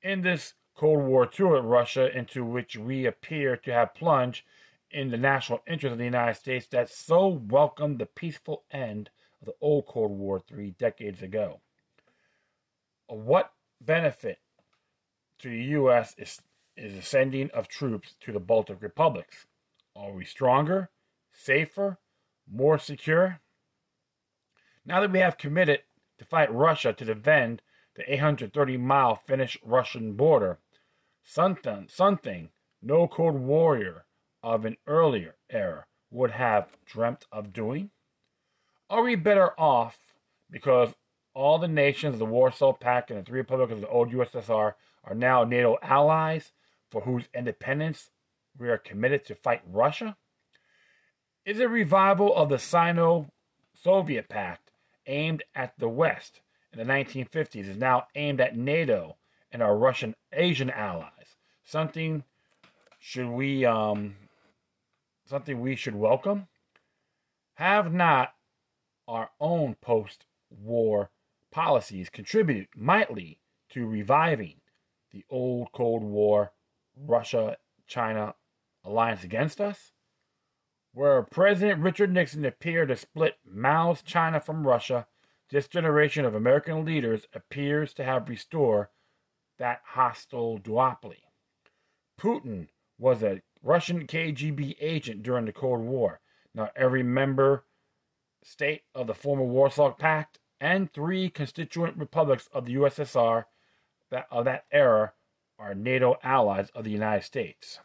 In 0.02 0.22
this 0.22 0.54
Cold 0.76 1.04
War 1.04 1.30
II 1.40 1.46
with 1.48 1.66
Russia, 1.66 2.16
into 2.16 2.44
which 2.44 2.76
we 2.76 3.06
appear 3.06 3.56
to 3.58 3.72
have 3.72 3.94
plunged 3.94 4.44
in 4.90 5.10
the 5.10 5.18
national 5.18 5.62
interest 5.68 5.92
of 5.92 5.98
the 5.98 6.06
United 6.06 6.36
States 6.36 6.68
that 6.68 6.90
so 6.90 7.28
welcomed 7.28 8.00
the 8.00 8.06
peaceful 8.06 8.64
end 8.72 9.10
of 9.42 9.48
the 9.48 9.56
old 9.62 9.86
Cold 9.88 10.12
War 10.12 10.40
three 10.40 10.72
decades 10.72 11.22
ago. 11.22 11.62
What 13.08 13.52
benefit 13.82 14.40
to 15.40 15.50
the 15.50 15.64
U.S. 15.64 16.16
is, 16.18 16.42
is 16.78 16.96
the 16.96 17.02
sending 17.02 17.50
of 17.52 17.68
troops 17.68 18.16
to 18.22 18.32
the 18.32 18.40
Baltic 18.40 18.82
republics? 18.82 19.46
Are 19.96 20.12
we 20.12 20.26
stronger, 20.26 20.90
safer, 21.32 22.00
more 22.52 22.80
secure? 22.80 23.40
Now 24.86 25.02
that 25.02 25.12
we 25.12 25.20
have 25.20 25.38
committed 25.38 25.82
to 26.20 26.26
fight 26.26 26.54
Russia 26.54 26.94
to 26.94 27.06
defend 27.06 27.62
the 27.96 28.12
830 28.12 28.78
mile 28.78 29.16
Finnish 29.16 29.58
Russian 29.64 30.14
border, 30.14 30.60
something, 31.24 31.88
something 31.90 32.50
no 32.82 33.08
cold 33.08 33.36
warrior 33.36 34.06
of 34.42 34.66
an 34.66 34.78
earlier 34.88 35.36
era 35.50 35.86
would 36.12 36.32
have 36.32 36.78
dreamt 36.86 37.26
of 37.32 37.54
doing? 37.54 37.90
Are 38.90 39.04
we 39.04 39.16
better 39.16 39.60
off 39.60 39.98
because 40.50 40.94
all 41.34 41.58
the 41.58 41.68
nations 41.68 42.14
of 42.14 42.20
the 42.20 42.26
Warsaw 42.26 42.74
Pact 42.74 43.10
and 43.10 43.20
the 43.20 43.24
three 43.24 43.40
republics 43.40 43.72
of 43.72 43.82
the 43.82 43.88
old 43.88 44.12
USSR 44.12 44.74
are 45.04 45.16
now 45.16 45.44
NATO 45.44 45.78
allies 45.82 46.52
for 46.92 47.02
whose 47.02 47.28
independence 47.34 48.12
we 48.58 48.70
are 48.70 48.78
committed 48.78 49.26
to 49.26 49.36
fight 49.36 49.62
Russia? 49.66 50.16
Is 51.46 51.60
a 51.60 51.68
revival 51.68 52.34
of 52.36 52.50
the 52.50 52.60
Sino 52.60 53.32
Soviet 53.74 54.30
Pact 54.30 54.63
aimed 55.08 55.44
at 55.56 55.74
the 55.78 55.90
West 55.90 56.42
in 56.72 56.80
the 56.80 56.92
1950s 56.92 57.68
is 57.68 57.78
now 57.78 58.08
aimed 58.16 58.42
at 58.42 58.58
NATO 58.58 59.18
and 59.52 59.62
our 59.62 59.78
Russian 59.78 60.16
Asian 60.32 60.70
allies? 60.70 61.38
Something 61.64 62.24
should 63.00 63.28
we 63.28 63.66
um, 63.66 64.16
something 65.26 65.60
we 65.60 65.76
should 65.76 65.96
welcome? 65.96 66.48
Have 67.56 67.94
not 67.94 68.34
our 69.08 69.30
own 69.40 69.76
post 69.76 70.26
war 70.50 71.12
policies 71.52 72.10
contributed 72.10 72.68
mightily 72.76 73.40
to 73.70 73.88
reviving 73.88 74.56
the 75.12 75.24
old 75.30 75.72
Cold 75.72 76.04
War 76.04 76.52
Russia 76.96 77.58
China 77.88 78.36
alliance 78.84 79.24
against 79.24 79.62
us? 79.62 79.93
Where 80.94 81.24
President 81.24 81.82
Richard 81.82 82.14
Nixon 82.14 82.46
appeared 82.46 82.90
to 82.90 82.96
split 82.96 83.38
Mao's 83.44 84.04
China 84.04 84.40
from 84.40 84.68
Russia, 84.68 85.08
this 85.50 85.68
generation 85.68 86.24
of 86.24 86.36
American 86.36 86.86
leaders 86.86 87.28
appears 87.34 87.94
to 87.96 88.04
have 88.04 88.30
restored 88.30 88.88
that 89.58 89.82
hostile 89.84 90.60
duopoly. 90.60 91.24
Putin 92.20 92.68
was 93.00 93.24
a 93.24 93.42
Russian 93.64 94.06
KGB 94.06 94.76
agent 94.80 95.24
during 95.24 95.46
the 95.46 95.52
Cold 95.52 95.82
War. 95.82 96.20
Now, 96.54 96.70
every 96.76 97.02
member 97.02 97.66
state 98.44 98.84
of 98.94 99.08
the 99.08 99.16
former 99.16 99.44
Warsaw 99.44 99.94
Pact 99.94 100.38
and 100.62 100.94
three 100.94 101.30
constituent 101.30 101.98
republics 101.98 102.48
of 102.54 102.66
the 102.66 102.76
USSR 102.76 103.46
that, 104.12 104.28
of 104.30 104.46
that 104.46 104.66
era 104.72 105.14
are 105.58 105.74
NATO 105.74 106.18
allies 106.22 106.70
of 106.76 106.84
the 106.84 106.92
United 106.92 107.24
States. 107.24 107.80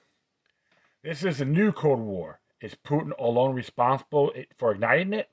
This 1.02 1.24
is 1.24 1.40
a 1.40 1.46
new 1.46 1.72
Cold 1.72 2.00
War. 2.00 2.40
Is 2.60 2.74
Putin 2.74 3.12
alone 3.18 3.54
responsible 3.54 4.32
for 4.56 4.72
igniting 4.72 5.12
it? 5.12 5.30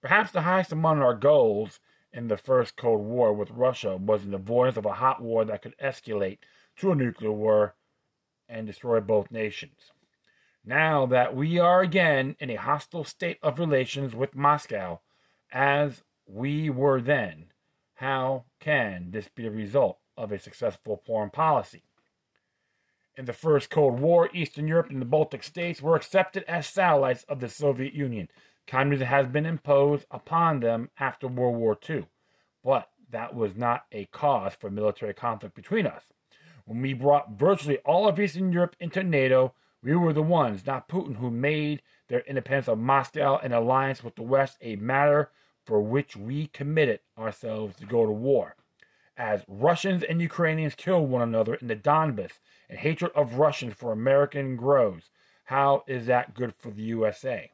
Perhaps 0.00 0.30
the 0.30 0.42
highest 0.42 0.70
among 0.70 1.02
our 1.02 1.14
goals 1.14 1.80
in 2.12 2.28
the 2.28 2.36
first 2.36 2.76
Cold 2.76 3.00
War 3.00 3.32
with 3.32 3.50
Russia 3.50 3.96
was 3.96 4.24
the 4.24 4.36
avoidance 4.36 4.76
of 4.76 4.86
a 4.86 4.94
hot 4.94 5.20
war 5.20 5.44
that 5.44 5.62
could 5.62 5.76
escalate 5.78 6.38
to 6.76 6.92
a 6.92 6.94
nuclear 6.94 7.32
war 7.32 7.74
and 8.48 8.66
destroy 8.66 9.00
both 9.00 9.30
nations. 9.30 9.92
Now 10.64 11.06
that 11.06 11.34
we 11.34 11.58
are 11.58 11.80
again 11.80 12.36
in 12.38 12.50
a 12.50 12.56
hostile 12.56 13.04
state 13.04 13.38
of 13.42 13.58
relations 13.58 14.14
with 14.14 14.34
Moscow, 14.34 15.00
as 15.50 16.02
we 16.26 16.70
were 16.70 17.00
then, 17.00 17.52
how 17.94 18.44
can 18.60 19.10
this 19.10 19.28
be 19.28 19.42
the 19.42 19.50
result 19.50 19.98
of 20.16 20.32
a 20.32 20.38
successful 20.38 21.02
foreign 21.04 21.30
policy? 21.30 21.82
In 23.20 23.26
the 23.26 23.34
First 23.34 23.68
Cold 23.68 24.00
War, 24.00 24.30
Eastern 24.32 24.66
Europe 24.66 24.88
and 24.88 24.98
the 24.98 25.04
Baltic 25.04 25.42
states 25.42 25.82
were 25.82 25.94
accepted 25.94 26.42
as 26.48 26.66
satellites 26.66 27.22
of 27.24 27.40
the 27.40 27.50
Soviet 27.50 27.92
Union. 27.92 28.30
Communism 28.66 29.08
has 29.08 29.26
been 29.26 29.44
imposed 29.44 30.06
upon 30.10 30.60
them 30.60 30.88
after 30.98 31.28
World 31.28 31.56
War 31.56 31.78
II, 31.86 32.06
but 32.64 32.88
that 33.10 33.34
was 33.34 33.54
not 33.54 33.84
a 33.92 34.06
cause 34.06 34.54
for 34.54 34.70
military 34.70 35.12
conflict 35.12 35.54
between 35.54 35.86
us. 35.86 36.04
When 36.64 36.80
we 36.80 36.94
brought 36.94 37.32
virtually 37.32 37.76
all 37.84 38.08
of 38.08 38.18
Eastern 38.18 38.54
Europe 38.54 38.74
into 38.80 39.02
NATO, 39.02 39.52
we 39.82 39.94
were 39.96 40.14
the 40.14 40.22
ones, 40.22 40.64
not 40.64 40.88
Putin, 40.88 41.16
who 41.16 41.30
made 41.30 41.82
their 42.08 42.20
independence 42.20 42.68
of 42.68 42.78
Moscow 42.78 43.38
and 43.42 43.52
alliance 43.52 44.02
with 44.02 44.16
the 44.16 44.22
West 44.22 44.56
a 44.62 44.76
matter 44.76 45.30
for 45.66 45.82
which 45.82 46.16
we 46.16 46.46
committed 46.46 47.00
ourselves 47.18 47.76
to 47.76 47.84
go 47.84 48.06
to 48.06 48.12
war. 48.12 48.56
As 49.16 49.44
Russians 49.48 50.02
and 50.02 50.20
Ukrainians 50.20 50.74
kill 50.74 51.04
one 51.04 51.22
another 51.22 51.54
in 51.54 51.68
the 51.68 51.76
Donbass 51.76 52.38
and 52.68 52.78
hatred 52.78 53.12
of 53.14 53.34
Russians 53.34 53.74
for 53.74 53.92
American 53.92 54.56
grows, 54.56 55.10
how 55.44 55.84
is 55.86 56.06
that 56.06 56.34
good 56.34 56.54
for 56.56 56.70
the 56.70 56.82
USA? 56.82 57.50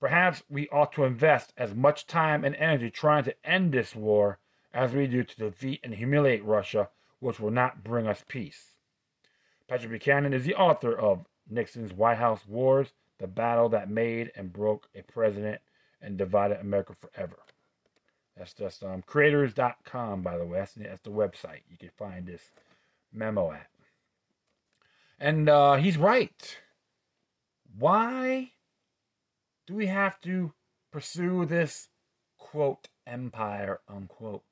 Perhaps 0.00 0.42
we 0.48 0.68
ought 0.68 0.92
to 0.92 1.04
invest 1.04 1.52
as 1.56 1.74
much 1.74 2.06
time 2.06 2.44
and 2.44 2.54
energy 2.56 2.90
trying 2.90 3.24
to 3.24 3.34
end 3.44 3.72
this 3.72 3.96
war 3.96 4.38
as 4.72 4.92
we 4.92 5.06
do 5.06 5.24
to 5.24 5.36
defeat 5.36 5.80
and 5.82 5.94
humiliate 5.94 6.44
Russia 6.44 6.88
which 7.20 7.40
will 7.40 7.50
not 7.50 7.82
bring 7.82 8.06
us 8.06 8.24
peace. 8.28 8.74
Patrick 9.66 9.90
Buchanan 9.90 10.32
is 10.32 10.44
the 10.44 10.54
author 10.54 10.96
of 10.96 11.26
Nixon's 11.48 11.92
White 11.92 12.18
House 12.18 12.46
Wars, 12.46 12.92
the 13.18 13.26
battle 13.26 13.68
that 13.70 13.90
made 13.90 14.30
and 14.36 14.52
broke 14.52 14.88
a 14.94 15.02
president 15.02 15.60
and 16.00 16.16
divided 16.16 16.60
America 16.60 16.94
forever. 16.94 17.36
That's 18.38 18.54
just 18.54 18.84
um, 18.84 19.02
creators.com, 19.02 20.22
by 20.22 20.38
the 20.38 20.46
way. 20.46 20.60
That's, 20.60 20.74
that's 20.74 21.02
the 21.02 21.10
website 21.10 21.62
you 21.68 21.76
can 21.76 21.90
find 21.98 22.26
this 22.26 22.42
memo 23.12 23.52
at. 23.52 23.68
And 25.18 25.48
uh, 25.48 25.74
he's 25.74 25.96
right. 25.96 26.58
Why 27.76 28.52
do 29.66 29.74
we 29.74 29.86
have 29.86 30.20
to 30.20 30.52
pursue 30.92 31.44
this, 31.44 31.88
quote, 32.38 32.88
empire, 33.06 33.80
unquote? 33.88 34.44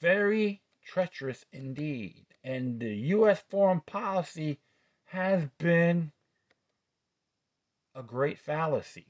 very 0.00 0.62
treacherous 0.84 1.44
indeed. 1.52 2.26
And 2.42 2.80
the 2.80 2.94
U.S. 2.94 3.42
foreign 3.48 3.80
policy 3.80 4.58
has 5.06 5.48
been 5.58 6.12
a 7.94 8.02
great 8.02 8.38
fallacy. 8.38 9.09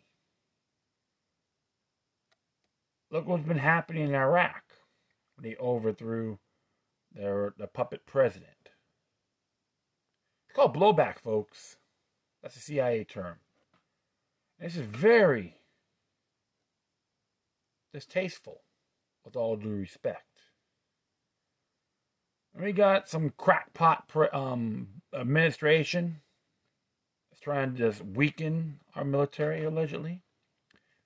Look 3.11 3.27
what's 3.27 3.47
been 3.47 3.59
happening 3.59 4.05
in 4.05 4.15
Iraq 4.15 4.63
they 5.43 5.57
overthrew 5.57 6.39
their 7.13 7.55
the 7.57 7.67
puppet 7.67 8.07
president. 8.07 8.71
It's 10.47 10.55
called 10.55 10.77
blowback, 10.77 11.19
folks. 11.19 11.77
That's 12.43 12.57
a 12.57 12.61
CIA 12.61 13.05
term. 13.05 13.37
And 14.59 14.69
this 14.69 14.77
is 14.77 14.85
very 14.85 15.57
distasteful, 17.93 18.63
with 19.25 19.37
all 19.37 19.57
due 19.57 19.71
respect. 19.71 20.25
And 22.55 22.65
we 22.65 22.73
got 22.73 23.09
some 23.09 23.33
crackpot 23.37 24.11
um, 24.33 24.89
administration 25.15 26.21
trying 27.41 27.73
to 27.73 27.79
just 27.79 28.05
weaken 28.05 28.81
our 28.95 29.05
military, 29.05 29.65
allegedly. 29.65 30.21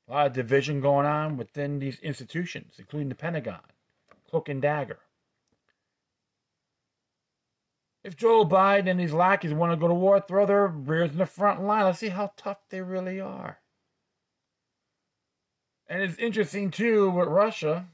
A 0.08 0.12
lot 0.12 0.26
of 0.26 0.32
division 0.32 0.80
going 0.80 1.06
on 1.06 1.36
within 1.36 1.78
these 1.78 1.98
institutions, 2.00 2.74
including 2.78 3.08
the 3.08 3.14
Pentagon, 3.14 3.60
Cloak 4.28 4.48
and 4.48 4.60
Dagger. 4.60 4.98
If 8.02 8.16
Joe 8.16 8.44
Biden 8.44 8.90
and 8.90 9.00
these 9.00 9.14
lackeys 9.14 9.54
want 9.54 9.72
to 9.72 9.78
go 9.78 9.88
to 9.88 9.94
war, 9.94 10.20
throw 10.20 10.44
their 10.44 10.66
rears 10.66 11.12
in 11.12 11.18
the 11.18 11.24
front 11.24 11.62
line. 11.62 11.84
Let's 11.84 12.00
see 12.00 12.08
how 12.08 12.32
tough 12.36 12.58
they 12.68 12.82
really 12.82 13.18
are. 13.18 13.60
And 15.88 16.02
it's 16.02 16.18
interesting 16.18 16.70
too 16.70 17.10
with 17.10 17.28
Russia. 17.28 17.88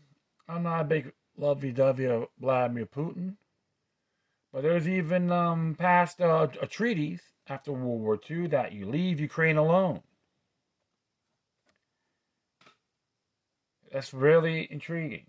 I'm 0.48 0.64
not 0.64 0.80
a 0.80 0.84
big 0.84 1.12
lovey-dovey 1.36 2.06
of 2.06 2.26
Vladimir 2.40 2.86
Putin, 2.86 3.36
but 4.52 4.62
there's 4.62 4.88
even 4.88 5.30
um, 5.30 5.76
passed 5.78 6.20
uh, 6.20 6.48
a 6.60 6.66
treaties 6.66 7.20
after 7.46 7.72
World 7.72 8.00
War 8.00 8.18
II 8.28 8.48
that 8.48 8.72
you 8.72 8.86
leave 8.86 9.20
Ukraine 9.20 9.56
alone. 9.56 10.02
That's 13.90 14.14
really 14.14 14.68
intriguing, 14.70 15.26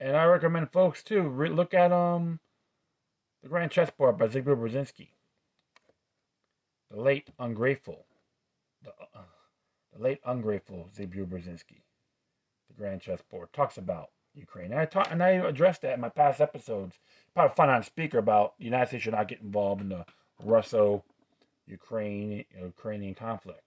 and 0.00 0.16
I 0.16 0.24
recommend 0.24 0.72
folks 0.72 1.02
too 1.02 1.22
re- 1.22 1.50
look 1.50 1.74
at 1.74 1.92
um 1.92 2.40
the 3.42 3.48
Grand 3.48 3.70
Chessboard 3.70 4.18
by 4.18 4.28
Zbigniew 4.28 4.56
Brzezinski. 4.56 5.08
The 6.90 7.00
late 7.00 7.28
ungrateful, 7.38 8.06
the, 8.82 8.90
uh, 8.90 9.22
the 9.94 10.02
late 10.02 10.20
ungrateful 10.24 10.88
Zbigniew 10.96 11.26
Brzezinski. 11.26 11.82
The 12.68 12.74
Grand 12.76 13.00
Chessboard 13.00 13.52
talks 13.52 13.76
about 13.76 14.10
Ukraine. 14.34 14.72
And 14.72 14.80
I 14.80 14.86
talk, 14.86 15.08
and 15.10 15.22
I 15.22 15.30
addressed 15.30 15.82
that 15.82 15.94
in 15.94 16.00
my 16.00 16.08
past 16.08 16.40
episodes. 16.40 16.98
Probably 17.34 17.54
find 17.54 17.70
on 17.70 17.82
Spreaker 17.82 18.18
about 18.18 18.58
the 18.58 18.64
United 18.64 18.88
States 18.88 19.04
should 19.04 19.14
not 19.14 19.28
get 19.28 19.40
involved 19.40 19.80
in 19.80 19.90
the 19.90 20.04
Russo-Ukraine 20.42 22.44
Ukrainian 22.58 23.14
conflict, 23.14 23.62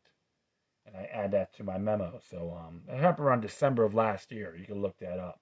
and 0.96 1.06
I 1.06 1.10
add 1.12 1.32
that 1.32 1.54
to 1.56 1.64
my 1.64 1.78
memo. 1.78 2.20
So 2.30 2.58
um, 2.60 2.82
it 2.88 3.00
happened 3.00 3.28
around 3.28 3.42
December 3.42 3.84
of 3.84 3.94
last 3.94 4.32
year. 4.32 4.56
You 4.58 4.66
can 4.66 4.82
look 4.82 4.98
that 5.00 5.20
up. 5.20 5.40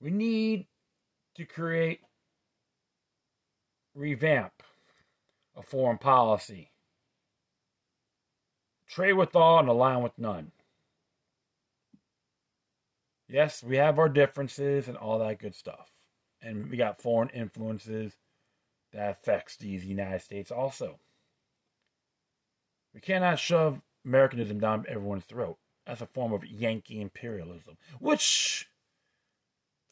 We 0.00 0.10
need 0.10 0.66
to 1.34 1.44
create 1.44 2.00
revamp 3.94 4.52
a 5.56 5.62
foreign 5.62 5.98
policy. 5.98 6.70
Trade 8.86 9.14
with 9.14 9.34
all 9.34 9.58
and 9.58 9.68
align 9.68 10.02
with 10.02 10.16
none. 10.16 10.52
Yes, 13.28 13.62
we 13.62 13.76
have 13.76 13.98
our 13.98 14.08
differences 14.08 14.88
and 14.88 14.96
all 14.96 15.18
that 15.18 15.40
good 15.40 15.54
stuff. 15.54 15.90
And 16.40 16.70
we 16.70 16.76
got 16.76 17.02
foreign 17.02 17.28
influences 17.30 18.16
that 18.92 19.10
affects 19.10 19.56
these 19.56 19.84
United 19.84 20.22
States 20.22 20.50
also. 20.50 21.00
We 22.98 23.02
cannot 23.02 23.38
shove 23.38 23.80
Americanism 24.04 24.58
down 24.58 24.84
everyone's 24.88 25.24
throat. 25.24 25.56
That's 25.86 26.00
a 26.00 26.06
form 26.06 26.32
of 26.32 26.44
Yankee 26.44 27.00
imperialism, 27.00 27.76
which 28.00 28.68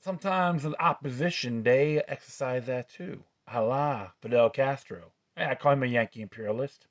sometimes 0.02 0.64
the 0.64 0.74
opposition, 0.82 1.62
they 1.62 2.02
exercise 2.08 2.66
that 2.66 2.90
too. 2.90 3.22
Allah, 3.46 4.14
Fidel 4.20 4.50
Castro. 4.50 5.12
I 5.36 5.54
call 5.54 5.74
him 5.74 5.84
a 5.84 5.86
Yankee 5.86 6.20
imperialist. 6.20 6.88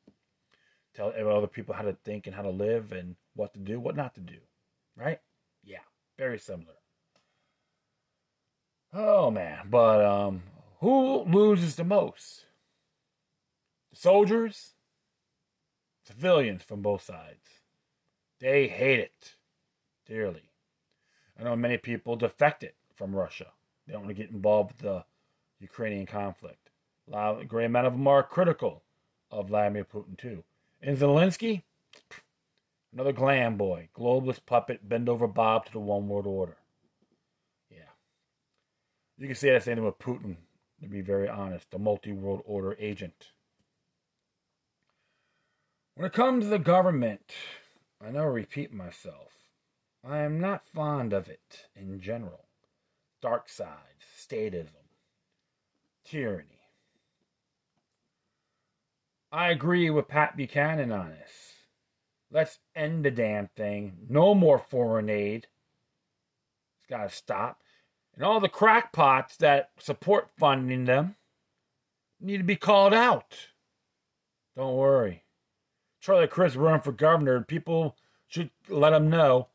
Tell 0.96 1.10
other 1.10 1.48
people 1.48 1.76
how 1.76 1.82
to 1.82 1.98
think 2.06 2.28
and 2.28 2.36
how 2.38 2.44
to 2.44 2.50
live 2.50 2.94
and 2.94 3.18
what 3.36 3.52
to 3.52 3.60
do, 3.60 3.78
what 3.82 3.98
not 3.98 4.16
to 4.16 4.22
do. 4.22 4.38
Right? 4.96 5.20
Yeah, 5.66 5.84
very 6.18 6.40
similar. 6.40 6.76
Oh 8.94 9.30
man, 9.32 9.68
but 9.70 10.06
um, 10.06 10.44
who 10.80 11.24
loses 11.24 11.76
the 11.76 11.84
most? 11.84 12.46
The 13.92 13.98
soldiers, 13.98 14.75
civilians 16.06 16.64
from 16.64 16.82
both 16.82 17.04
sides. 17.04 17.62
They 18.40 18.68
hate 18.68 19.00
it 19.00 19.36
dearly. 20.08 20.52
I 21.40 21.44
know 21.44 21.56
many 21.56 21.78
people 21.78 22.16
defected 22.16 22.74
from 22.94 23.16
Russia. 23.16 23.48
They 23.86 23.94
don't 23.94 24.06
want 24.06 24.16
to 24.16 24.22
get 24.22 24.32
involved 24.32 24.72
with 24.72 24.82
the 24.82 25.06
Ukrainian 25.60 26.06
conflict. 26.06 26.70
A, 27.08 27.12
lot, 27.12 27.42
a 27.42 27.46
great 27.46 27.66
amount 27.66 27.88
of 27.88 27.94
them 27.94 28.08
are 28.08 28.24
critical 28.24 28.84
of 29.32 29.48
Vladimir 29.48 29.84
Putin, 29.84 30.18
too. 30.18 30.44
And 30.82 30.98
Zelensky, 30.98 31.64
another 32.94 33.12
glam 33.12 33.58
boy, 33.58 33.90
globalist 33.98 34.46
puppet, 34.46 34.88
bend 34.88 35.10
over 35.10 35.28
Bob 35.28 35.66
to 35.66 35.72
the 35.72 35.80
one 35.80 36.08
world 36.08 36.28
order. 36.28 36.58
Yeah. 37.70 37.92
You 39.18 39.28
can 39.28 39.36
say 39.36 39.52
the 39.52 39.62
same 39.62 39.76
thing 39.76 39.86
with 39.86 40.00
Putin, 40.00 40.38
to 40.82 40.88
be 40.88 41.02
very 41.02 41.28
honest, 41.28 41.72
the 41.72 41.80
multi 41.80 42.12
world 42.12 42.42
order 42.46 42.76
agent. 42.80 43.32
When 45.96 46.06
it 46.06 46.14
comes 46.14 46.44
to 46.44 46.50
the 46.50 46.60
government, 46.60 47.32
I 48.06 48.12
know 48.12 48.24
I 48.24 48.26
repeat 48.26 48.74
myself. 48.74 49.32
I 50.06 50.20
am 50.20 50.42
not 50.42 50.68
fond 50.68 51.14
of 51.14 51.30
it 51.30 51.68
in 51.74 52.02
general. 52.02 52.46
Dark 53.22 53.48
sides, 53.48 54.04
statism, 54.20 54.90
tyranny. 56.04 56.60
I 59.32 59.50
agree 59.52 59.90
with 59.90 60.10
Pat 60.10 60.36
Buchanan 60.36 60.92
on 60.92 61.12
this. 61.12 61.32
Let's 62.30 62.60
end 62.76 63.06
the 63.06 63.12
damn 63.12 63.48
thing. 63.48 63.98
No 64.10 64.36
more 64.36 64.60
foreign 64.60 65.10
aid. 65.10 65.48
It's 66.80 66.90
got 66.90 67.10
to 67.10 67.16
stop. 67.16 67.62
And 68.14 68.24
all 68.24 68.42
the 68.42 68.50
crackpots 68.50 69.38
that 69.38 69.72
support 69.80 70.30
funding 70.38 70.86
them 70.86 71.16
need 72.20 72.38
to 72.38 72.44
be 72.44 72.58
called 72.58 72.94
out. 72.94 73.48
Don't 74.58 74.76
worry. 74.76 75.25
Charlie 76.06 76.28
Crist 76.28 76.56
run 76.56 76.82
for 76.82 76.92
governor. 76.92 77.42
People 77.42 77.96
should 78.28 78.52
let 78.70 78.94
him 78.94 79.10
know. 79.10 79.48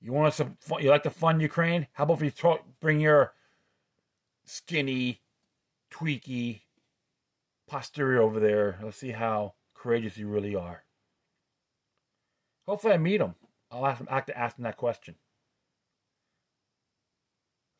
You 0.00 0.12
want 0.12 0.34
to 0.34 0.56
you 0.80 0.90
like 0.90 1.04
to 1.04 1.10
fund 1.10 1.40
Ukraine? 1.40 1.86
How 1.92 2.02
about 2.02 2.14
if 2.14 2.22
you 2.24 2.30
talk, 2.32 2.64
bring 2.80 2.98
your 2.98 3.32
skinny 4.44 5.20
tweaky 5.88 6.62
posterior 7.68 8.20
over 8.20 8.40
there. 8.40 8.80
Let's 8.82 8.96
see 8.96 9.12
how 9.12 9.54
courageous 9.72 10.16
you 10.16 10.26
really 10.26 10.56
are. 10.56 10.82
Hopefully, 12.66 12.94
I 12.94 12.98
meet 12.98 13.20
him. 13.20 13.36
I'll 13.70 13.86
ask 13.86 14.00
him, 14.00 14.08
I 14.10 14.16
have 14.16 14.26
to 14.26 14.36
ask 14.36 14.58
him 14.58 14.64
that 14.64 14.76
question. 14.76 15.14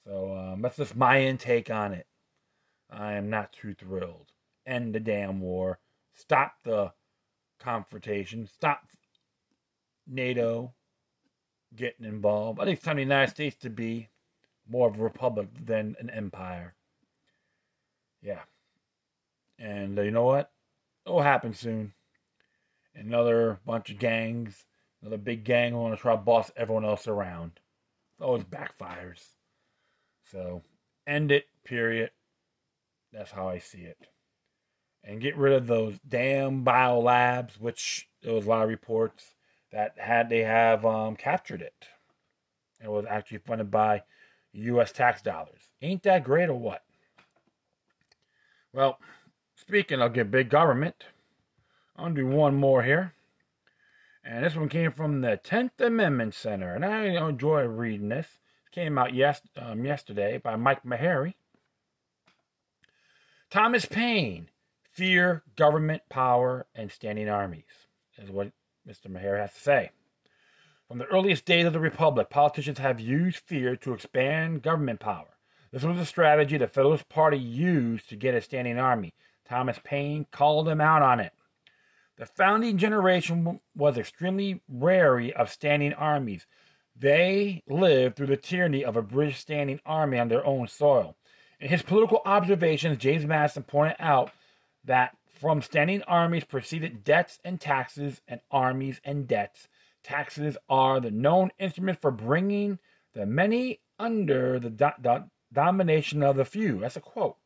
So 0.07 0.37
um, 0.37 0.63
that's 0.63 0.77
just 0.77 0.95
my 0.95 1.21
intake 1.21 1.69
on 1.69 1.93
it. 1.95 2.07
I 2.89 3.15
am 3.15 3.29
not 3.29 3.53
too 3.53 3.75
thrilled. 3.75 4.31
End 4.65 4.95
the 4.95 5.01
damn 5.01 5.41
war. 5.41 5.81
Stop 6.15 6.55
the 6.63 6.93
confrontation. 7.63 8.47
Stop 8.47 8.87
NATO 10.07 10.73
getting 11.75 12.07
involved. 12.07 12.61
I 12.61 12.65
think 12.65 12.77
it's 12.77 12.85
time 12.85 12.97
the 12.97 13.03
United 13.03 13.31
States 13.31 13.57
to 13.63 13.71
be 13.71 14.09
more 14.69 14.89
of 14.89 14.99
a 14.99 15.03
republic 15.03 15.49
than 15.65 15.97
an 15.99 16.11
empire. 16.11 16.75
Yeah. 18.21 18.43
And 19.59 19.99
uh, 19.99 20.03
you 20.03 20.11
know 20.11 20.25
what? 20.25 20.51
It'll 21.07 21.23
happen 21.23 21.55
soon. 21.55 21.93
Another 22.95 23.59
bunch 23.65 23.91
of 23.91 23.99
gangs, 23.99 24.67
another 25.01 25.17
big 25.17 25.45
gang 25.45 25.75
want 25.75 25.95
to 25.95 26.01
try 26.01 26.15
to 26.15 26.21
boss 26.21 26.51
everyone 26.57 26.85
else 26.85 27.09
around. 27.09 27.53
It 28.21 28.25
always 28.25 28.45
backfires. 28.45 29.23
So, 30.31 30.63
end 31.07 31.33
it, 31.33 31.47
period. 31.65 32.11
That's 33.13 33.31
how 33.31 33.49
I 33.49 33.59
see 33.59 33.81
it. 33.81 34.12
And 35.05 35.21
get 35.21 35.37
rid 35.37 35.53
of 35.53 35.67
those 35.67 35.99
damn 36.09 36.63
bio 36.63 37.01
labs, 37.01 37.59
which 37.59 38.09
there 38.23 38.35
was 38.35 38.47
a 38.47 38.49
lot 38.49 38.63
of 38.63 38.69
reports 38.69 39.35
that 39.73 39.99
had 39.99 40.29
they 40.29 40.41
have 40.41 40.85
um, 40.85 41.17
captured 41.17 41.61
it. 41.61 41.87
It 42.83 42.89
was 42.89 43.05
actually 43.09 43.39
funded 43.39 43.71
by 43.71 44.03
U.S. 44.53 44.93
tax 44.93 45.23
dollars. 45.23 45.61
Ain't 45.81 46.03
that 46.05 46.25
great 46.25 46.49
or 46.49 46.55
what? 46.55 46.83
Well, 48.73 48.99
speaking 49.57 50.01
of 50.01 50.15
get 50.15 50.31
big 50.31 50.49
government, 50.49 51.05
I'll 51.97 52.13
do 52.13 52.27
one 52.27 52.55
more 52.55 52.83
here. 52.83 53.13
And 54.25 54.45
this 54.45 54.55
one 54.55 54.69
came 54.69 54.93
from 54.93 55.21
the 55.21 55.39
10th 55.43 55.81
Amendment 55.81 56.35
Center. 56.35 56.75
And 56.75 56.85
I 56.85 57.05
enjoy 57.29 57.65
reading 57.65 58.09
this. 58.09 58.27
It 58.67 58.75
came 58.75 58.97
out 58.97 59.15
yes, 59.15 59.41
um, 59.57 59.85
yesterday 59.85 60.39
by 60.39 60.57
Mike 60.57 60.85
Maharrey. 60.85 61.35
Thomas 63.51 63.85
Paine, 63.85 64.49
Fear, 64.93 65.43
Government, 65.57 66.03
Power, 66.11 66.67
and 66.75 66.93
Standing 66.93 67.29
Armies, 67.29 67.65
is 68.19 68.31
what 68.31 68.53
Mr. 68.87 69.07
Maharrey 69.07 69.41
has 69.41 69.55
to 69.55 69.61
say. 69.61 69.91
From 70.87 70.99
the 70.99 71.07
earliest 71.07 71.47
days 71.47 71.65
of 71.65 71.73
the 71.73 71.81
Republic, 71.81 72.29
politicians 72.29 72.79
have 72.79 73.01
used 73.01 73.39
fear 73.39 73.75
to 73.77 73.95
expand 73.95 74.61
government 74.61 75.01
power. 75.01 75.39
This 75.73 75.83
was 75.83 75.99
a 75.99 76.05
strategy 76.05 76.59
the 76.59 76.67
Federalist 76.67 77.09
Party 77.09 77.39
used 77.39 78.11
to 78.11 78.17
get 78.17 78.35
a 78.35 78.43
standing 78.43 78.79
army. 78.79 79.15
Thomas 79.49 79.79
Paine 79.83 80.27
called 80.31 80.69
him 80.69 80.83
out 80.83 81.01
on 81.01 81.21
it. 81.21 81.33
The 82.19 82.27
founding 82.27 82.77
generation 82.77 83.61
was 83.75 83.97
extremely 83.97 84.61
wary 84.69 85.33
of 85.33 85.51
standing 85.51 85.95
armies. 85.95 86.47
They 86.95 87.63
lived 87.67 88.17
through 88.17 88.27
the 88.27 88.37
tyranny 88.37 88.85
of 88.85 88.99
a 88.99 89.03
British 89.03 89.39
standing 89.39 89.81
army 89.87 90.19
on 90.19 90.29
their 90.29 90.45
own 90.45 90.69
soil. 90.69 91.17
In 91.59 91.71
his 91.71 91.81
political 91.81 92.21
observations, 92.27 92.99
James 92.99 93.25
Madison 93.25 93.63
pointed 93.63 93.97
out 93.99 94.33
that 94.85 95.17
from 95.27 95.63
standing 95.63 96.03
armies 96.03 96.45
proceeded 96.45 97.05
debts 97.05 97.39
and 97.45 97.61
taxes, 97.61 98.21
and 98.29 98.41
armies 98.51 99.01
and 99.05 99.27
debts. 99.27 99.69
Taxes 100.05 100.57
are 100.69 101.01
the 101.01 101.11
known 101.11 101.51
instrument 101.59 102.01
for 102.01 102.11
bringing 102.11 102.79
the 103.15 103.27
many 103.27 103.81
under 103.99 104.59
the 104.59 104.71
do- 104.71 104.91
do- 105.01 105.31
domination 105.53 106.23
of 106.23 106.37
the 106.37 106.45
few. 106.45 106.81
That's 106.81 106.97
a 106.97 107.01
quote. 107.01 107.37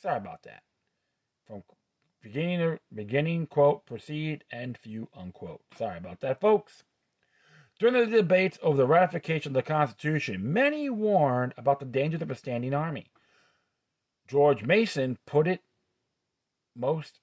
Sorry 0.00 0.16
about 0.16 0.42
that. 0.44 0.62
From 1.46 1.62
beginning, 2.22 2.78
beginning 2.92 3.46
quote, 3.46 3.86
proceed, 3.86 4.44
and 4.50 4.78
few, 4.78 5.08
unquote. 5.14 5.62
Sorry 5.76 5.98
about 5.98 6.20
that, 6.20 6.40
folks. 6.40 6.84
During 7.78 7.94
the 7.94 8.16
debates 8.18 8.58
over 8.62 8.76
the 8.76 8.86
ratification 8.86 9.50
of 9.50 9.54
the 9.54 9.62
Constitution, 9.62 10.52
many 10.52 10.90
warned 10.90 11.54
about 11.56 11.80
the 11.80 11.86
dangers 11.86 12.22
of 12.22 12.30
a 12.30 12.34
standing 12.34 12.74
army. 12.74 13.10
George 14.28 14.62
Mason 14.64 15.18
put 15.26 15.48
it 15.48 15.62
most 16.76 17.20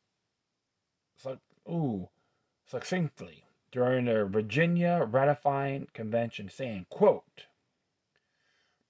ooh, 1.70 2.10
succinctly 2.66 3.44
during 3.72 4.06
the 4.06 4.26
Virginia 4.26 5.08
ratifying 5.10 5.88
convention, 5.94 6.50
saying, 6.50 6.86
quote, 6.90 7.46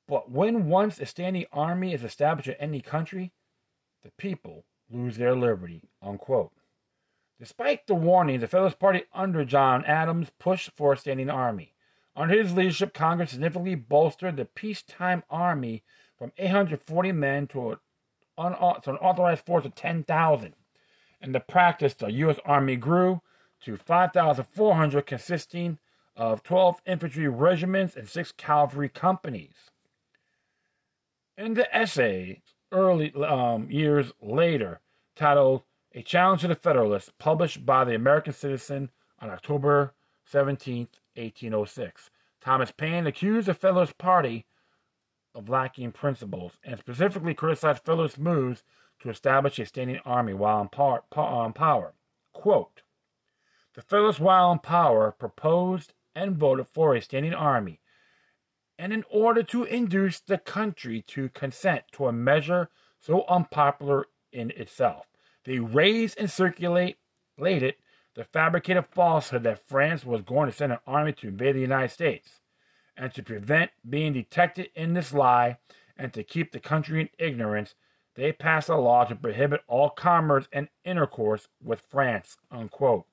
But 0.08 0.32
when 0.32 0.70
once 0.70 1.00
a 1.00 1.06
standing 1.06 1.46
army 1.52 1.94
is 1.94 2.04
established 2.04 2.50
in 2.50 2.56
any 2.56 2.82
country, 2.82 3.34
the 4.04 4.12
people 4.12 4.66
lose 4.90 5.18
their 5.18 5.36
liberty, 5.36 5.90
unquote. 6.02 6.52
Despite 7.40 7.86
the 7.86 7.96
warning, 7.96 8.40
the 8.40 8.48
Federalist 8.48 8.80
Party 8.80 9.04
under 9.14 9.46
John 9.46 9.86
Adams 9.86 10.32
pushed 10.40 10.72
for 10.76 10.94
a 10.94 10.98
standing 10.98 11.30
army. 11.30 11.74
Under 12.16 12.42
his 12.42 12.54
leadership, 12.54 12.94
Congress 12.94 13.32
significantly 13.32 13.76
bolstered 13.76 14.38
the 14.38 14.46
peacetime 14.46 15.24
army 15.30 15.84
from 16.18 16.32
840 16.38 17.12
men 17.12 17.46
to, 17.48 17.78
an 18.38 18.54
unauthorized 18.54 19.46
force 19.46 19.66
of 19.66 19.76
10,000. 19.76 20.54
In 21.22 21.32
the 21.32 21.40
practice, 21.40 21.94
the 21.94 22.12
U.S. 22.12 22.38
Army 22.46 22.76
grew 22.76 23.22
to 23.62 23.76
5,400, 23.76 25.06
consisting 25.06 25.80
of 26.16 26.44
12 26.44 26.82
infantry 26.86 27.28
regiments 27.28 27.96
and 27.96 28.08
six 28.08 28.32
cavalry 28.32 28.90
companies. 28.90 29.72
In 31.38 31.54
the 31.54 31.76
essay, 31.76 32.42
early 32.72 33.14
um, 33.14 33.70
years 33.70 34.12
later, 34.22 34.80
titled 35.16 35.64
a 35.94 36.02
Challenge 36.02 36.42
to 36.42 36.48
the 36.48 36.56
Federalists, 36.56 37.12
published 37.18 37.66
by 37.66 37.84
the 37.84 37.96
American 37.96 38.34
Citizen 38.34 38.92
on 39.20 39.30
October 39.30 39.94
17, 40.26 40.88
1806. 41.16 42.10
Thomas 42.42 42.72
Paine 42.72 43.08
accused 43.08 43.48
the 43.48 43.54
Federalist 43.54 43.98
Party 43.98 44.46
of 45.38 45.48
lacking 45.48 45.92
principles 45.92 46.54
and 46.64 46.80
specifically 46.80 47.36
criticized 47.36 47.86
Federalist 47.86 48.18
moves 48.18 48.64
to 49.00 49.10
establish 49.10 49.60
a 49.60 49.66
standing 49.66 50.00
army 50.04 50.34
while 50.34 50.62
in 50.62 50.68
power. 50.68 51.04
power. 51.12 51.94
Quote, 52.34 52.82
the 53.76 53.82
Federalists, 53.84 54.20
while 54.20 54.52
in 54.52 54.58
power, 54.58 55.12
proposed 55.12 55.94
and 56.16 56.36
voted 56.36 56.68
for 56.68 56.96
a 56.96 57.02
standing 57.02 57.36
army, 57.36 57.80
and 58.80 58.92
in 58.92 59.04
order 59.10 59.44
to 59.44 59.64
induce 59.66 60.20
the 60.20 60.40
country 60.40 61.04
to 61.04 61.30
consent 61.30 61.84
to 61.92 62.08
a 62.08 62.12
measure 62.12 62.70
so 63.00 63.24
unpopular 63.30 64.08
in 64.32 64.50
itself, 64.52 65.06
they 65.46 65.60
raised 65.60 66.18
and 66.18 66.32
circulated 66.32 66.96
the 67.38 68.24
fabricated 68.24 68.86
falsehood 68.88 69.44
that 69.44 69.68
France 69.68 70.04
was 70.04 70.24
going 70.24 70.50
to 70.50 70.56
send 70.56 70.72
an 70.72 70.80
army 70.88 71.14
to 71.14 71.28
invade 71.28 71.56
the 71.56 71.62
United 71.62 71.92
States. 71.92 72.37
And 72.98 73.14
to 73.14 73.22
prevent 73.24 73.72
being 73.88 74.14
detected 74.14 74.70
in 74.76 74.94
this 74.94 75.14
lie 75.14 75.58
and 75.96 76.12
to 76.14 76.24
keep 76.24 76.52
the 76.52 76.60
country 76.60 77.02
in 77.02 77.10
ignorance, 77.20 77.76
they 78.16 78.32
passed 78.32 78.70
a 78.70 78.76
law 78.76 79.06
to 79.06 79.16
prohibit 79.16 79.62
all 79.68 79.92
commerce 79.92 80.48
and 80.52 80.70
intercourse 80.84 81.48
with 81.64 81.82
France. 81.82 82.38
Unquote. 82.52 83.06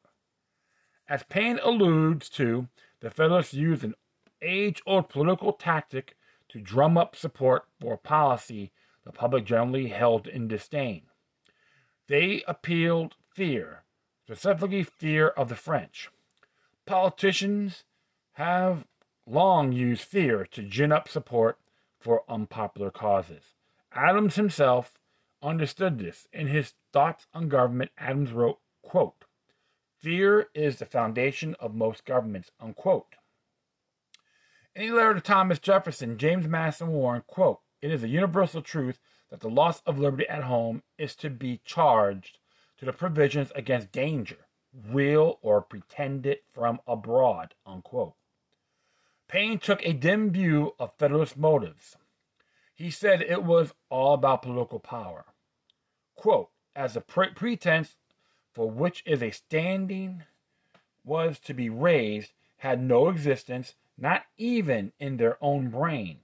As 1.06 1.22
Paine 1.24 1.60
alludes 1.62 2.30
to, 2.30 2.68
the 3.00 3.10
Federalists 3.10 3.52
used 3.52 3.84
an 3.84 3.94
age 4.40 4.82
old 4.86 5.10
political 5.10 5.52
tactic 5.52 6.16
to 6.48 6.60
drum 6.60 6.96
up 6.96 7.14
support 7.14 7.64
for 7.78 7.94
a 7.94 7.98
policy 7.98 8.72
the 9.04 9.12
public 9.12 9.44
generally 9.44 9.88
held 9.88 10.26
in 10.26 10.48
disdain. 10.48 11.02
They 12.08 12.42
appealed 12.48 13.16
fear, 13.34 13.82
specifically 14.24 14.82
fear 14.82 15.28
of 15.28 15.48
the 15.48 15.54
French. 15.56 16.08
Politicians 16.86 17.84
have 18.32 18.86
long 19.26 19.72
used 19.72 20.02
fear 20.02 20.46
to 20.46 20.62
gin 20.62 20.92
up 20.92 21.08
support 21.08 21.58
for 21.98 22.22
unpopular 22.28 22.90
causes. 22.90 23.54
Adams 23.92 24.36
himself 24.36 24.94
understood 25.42 25.98
this. 25.98 26.26
In 26.32 26.48
his 26.48 26.74
Thoughts 26.92 27.26
on 27.32 27.48
Government, 27.48 27.90
Adams 27.98 28.32
wrote, 28.32 28.58
quote, 28.82 29.24
Fear 29.98 30.48
is 30.54 30.78
the 30.78 30.86
foundation 30.86 31.56
of 31.58 31.74
most 31.74 32.04
governments, 32.04 32.50
unquote. 32.60 33.16
In 34.74 34.92
a 34.92 34.94
letter 34.94 35.14
to 35.14 35.20
Thomas 35.20 35.58
Jefferson, 35.58 36.18
James 36.18 36.46
Madison 36.46 36.88
warned, 36.88 37.26
quote, 37.26 37.60
It 37.80 37.90
is 37.90 38.02
a 38.02 38.08
universal 38.08 38.60
truth 38.60 38.98
that 39.30 39.40
the 39.40 39.48
loss 39.48 39.80
of 39.86 39.98
liberty 39.98 40.28
at 40.28 40.44
home 40.44 40.82
is 40.98 41.14
to 41.16 41.30
be 41.30 41.60
charged 41.64 42.38
to 42.78 42.84
the 42.84 42.92
provisions 42.92 43.50
against 43.54 43.92
danger, 43.92 44.46
real 44.90 45.38
or 45.42 45.62
pretended 45.62 46.38
from 46.52 46.80
abroad. 46.86 47.54
Unquote. 47.64 48.14
Paine 49.34 49.58
took 49.58 49.84
a 49.84 49.92
dim 49.92 50.30
view 50.30 50.76
of 50.78 50.94
Federalist 50.96 51.36
motives. 51.36 51.96
He 52.72 52.88
said 52.88 53.20
it 53.20 53.42
was 53.42 53.74
all 53.90 54.14
about 54.14 54.42
political 54.42 54.78
power. 54.78 55.24
Quote, 56.14 56.50
as 56.76 56.94
a 56.94 57.00
pre- 57.00 57.30
pretense 57.30 57.96
for 58.52 58.70
which 58.70 59.02
is 59.04 59.24
a 59.24 59.32
standing 59.32 60.22
was 61.02 61.40
to 61.40 61.52
be 61.52 61.68
raised 61.68 62.32
had 62.58 62.80
no 62.80 63.08
existence, 63.08 63.74
not 63.98 64.22
even 64.38 64.92
in 65.00 65.16
their 65.16 65.36
own 65.40 65.68
brain, 65.68 66.20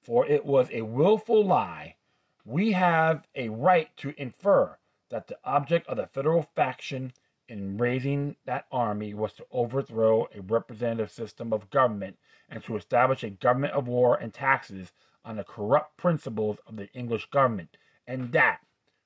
for 0.00 0.24
it 0.24 0.46
was 0.46 0.68
a 0.70 0.82
wilful 0.82 1.44
lie 1.44 1.96
we 2.44 2.70
have 2.70 3.26
a 3.34 3.48
right 3.48 3.88
to 3.96 4.14
infer 4.16 4.78
that 5.10 5.26
the 5.26 5.38
object 5.42 5.88
of 5.88 5.96
the 5.96 6.06
federal 6.06 6.42
faction 6.54 7.12
in 7.48 7.76
raising 7.76 8.36
that 8.46 8.66
army 8.72 9.14
was 9.14 9.32
to 9.34 9.46
overthrow 9.50 10.28
a 10.34 10.40
representative 10.40 11.10
system 11.10 11.52
of 11.52 11.70
government 11.70 12.16
and 12.48 12.62
to 12.64 12.76
establish 12.76 13.22
a 13.22 13.30
government 13.30 13.72
of 13.74 13.88
war 13.88 14.16
and 14.16 14.32
taxes 14.32 14.92
on 15.24 15.36
the 15.36 15.44
corrupt 15.44 15.96
principles 15.96 16.58
of 16.66 16.76
the 16.76 16.92
English 16.92 17.26
government, 17.30 17.76
and 18.06 18.32
that, 18.32 18.60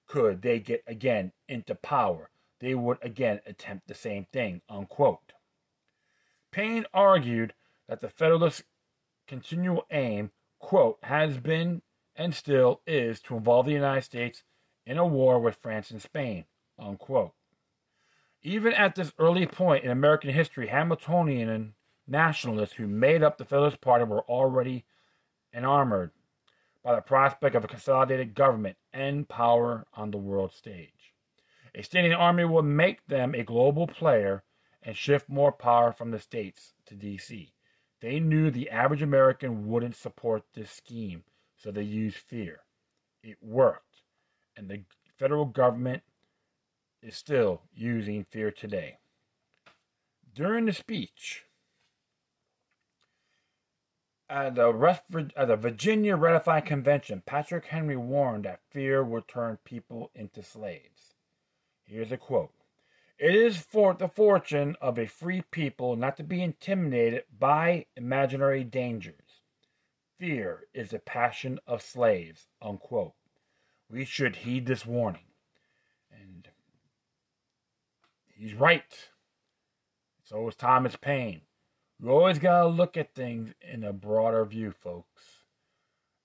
could 0.06 0.42
they 0.42 0.58
get 0.58 0.82
again 0.86 1.32
into 1.48 1.74
power, 1.74 2.30
they 2.60 2.74
would 2.74 2.98
again 3.02 3.40
attempt 3.46 3.86
the 3.86 3.94
same 3.94 4.26
thing. 4.32 4.60
Unquote. 4.68 5.32
Paine 6.50 6.86
argued 6.92 7.54
that 7.88 8.00
the 8.00 8.08
Federalists' 8.08 8.64
continual 9.26 9.84
aim, 9.90 10.30
quote, 10.58 10.98
has 11.02 11.38
been 11.38 11.82
and 12.16 12.34
still 12.34 12.80
is 12.86 13.20
to 13.20 13.36
involve 13.36 13.66
the 13.66 13.72
United 13.72 14.02
States 14.02 14.42
in 14.84 14.98
a 14.98 15.06
war 15.06 15.38
with 15.38 15.54
France 15.54 15.90
and 15.90 16.02
Spain. 16.02 16.44
Unquote. 16.78 17.32
Even 18.42 18.72
at 18.72 18.94
this 18.94 19.12
early 19.18 19.46
point 19.46 19.84
in 19.84 19.90
American 19.90 20.30
history, 20.30 20.68
Hamiltonian 20.68 21.48
and 21.48 21.72
nationalists 22.06 22.74
who 22.74 22.86
made 22.86 23.22
up 23.22 23.36
the 23.36 23.44
Federalist 23.44 23.80
Party 23.80 24.04
were 24.04 24.22
already 24.22 24.84
enamored 25.52 26.12
by 26.84 26.94
the 26.94 27.00
prospect 27.00 27.54
of 27.56 27.64
a 27.64 27.68
consolidated 27.68 28.34
government 28.34 28.76
and 28.92 29.28
power 29.28 29.86
on 29.94 30.10
the 30.10 30.18
world 30.18 30.52
stage. 30.52 31.14
A 31.74 31.82
standing 31.82 32.12
army 32.12 32.44
would 32.44 32.64
make 32.64 33.06
them 33.06 33.34
a 33.34 33.42
global 33.42 33.86
player 33.86 34.42
and 34.82 34.96
shift 34.96 35.28
more 35.28 35.52
power 35.52 35.92
from 35.92 36.12
the 36.12 36.18
states 36.18 36.72
to 36.86 36.94
D.C. 36.94 37.52
They 38.00 38.20
knew 38.20 38.50
the 38.50 38.70
average 38.70 39.02
American 39.02 39.66
wouldn't 39.68 39.96
support 39.96 40.44
this 40.54 40.70
scheme 40.70 41.24
so 41.56 41.70
they 41.70 41.82
used 41.82 42.16
fear. 42.16 42.60
It 43.22 43.38
worked. 43.42 44.02
And 44.56 44.68
the 44.68 44.82
federal 45.18 45.44
government 45.44 46.02
is 47.02 47.16
still 47.16 47.62
using 47.74 48.24
fear 48.24 48.50
today. 48.50 48.98
During 50.34 50.66
the 50.66 50.72
speech 50.72 51.44
at 54.28 54.54
the, 54.54 55.30
at 55.36 55.48
the 55.48 55.56
Virginia 55.56 56.16
Ratifying 56.16 56.64
Convention, 56.64 57.22
Patrick 57.24 57.66
Henry 57.66 57.96
warned 57.96 58.44
that 58.44 58.60
fear 58.70 59.02
would 59.02 59.26
turn 59.26 59.58
people 59.64 60.10
into 60.14 60.42
slaves. 60.42 61.14
Here's 61.84 62.12
a 62.12 62.16
quote 62.16 62.52
It 63.18 63.34
is 63.34 63.56
for 63.56 63.94
the 63.94 64.08
fortune 64.08 64.76
of 64.80 64.98
a 64.98 65.06
free 65.06 65.42
people 65.50 65.96
not 65.96 66.16
to 66.18 66.22
be 66.22 66.42
intimidated 66.42 67.24
by 67.38 67.86
imaginary 67.96 68.64
dangers 68.64 69.28
Fear 70.18 70.66
is 70.74 70.90
the 70.90 70.98
passion 70.98 71.60
of 71.64 71.80
slaves. 71.80 72.48
Unquote. 72.60 73.14
We 73.88 74.04
should 74.04 74.36
heed 74.36 74.66
this 74.66 74.84
warning. 74.84 75.27
He's 78.38 78.54
right. 78.54 79.10
So 80.24 80.48
is 80.48 80.56
Thomas 80.56 80.96
Paine. 80.96 81.42
We 82.00 82.10
always 82.10 82.38
got 82.38 82.62
to 82.62 82.68
look 82.68 82.96
at 82.96 83.14
things 83.14 83.52
in 83.60 83.82
a 83.82 83.92
broader 83.92 84.44
view, 84.44 84.72
folks. 84.72 85.22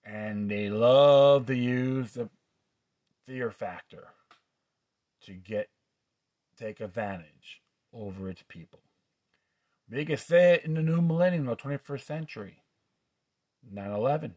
And 0.06 0.52
they 0.52 0.70
love 0.70 1.48
to 1.48 1.56
use 1.56 2.14
the 2.14 2.30
fear 3.26 3.50
factor 3.50 4.10
to 5.22 5.34
get 5.34 5.70
take 6.58 6.82
advantage 6.82 7.62
over 7.94 8.30
its 8.30 8.44
people. 8.48 8.80
We 9.90 10.06
can 10.06 10.18
say 10.18 10.56
it 10.56 10.66
in 10.66 10.74
the 10.76 10.82
new 10.82 11.02
millennium, 11.02 11.46
the 11.46 11.56
21st 11.56 12.02
century. 12.02 12.64
9 13.72 13.92
11, 13.92 14.36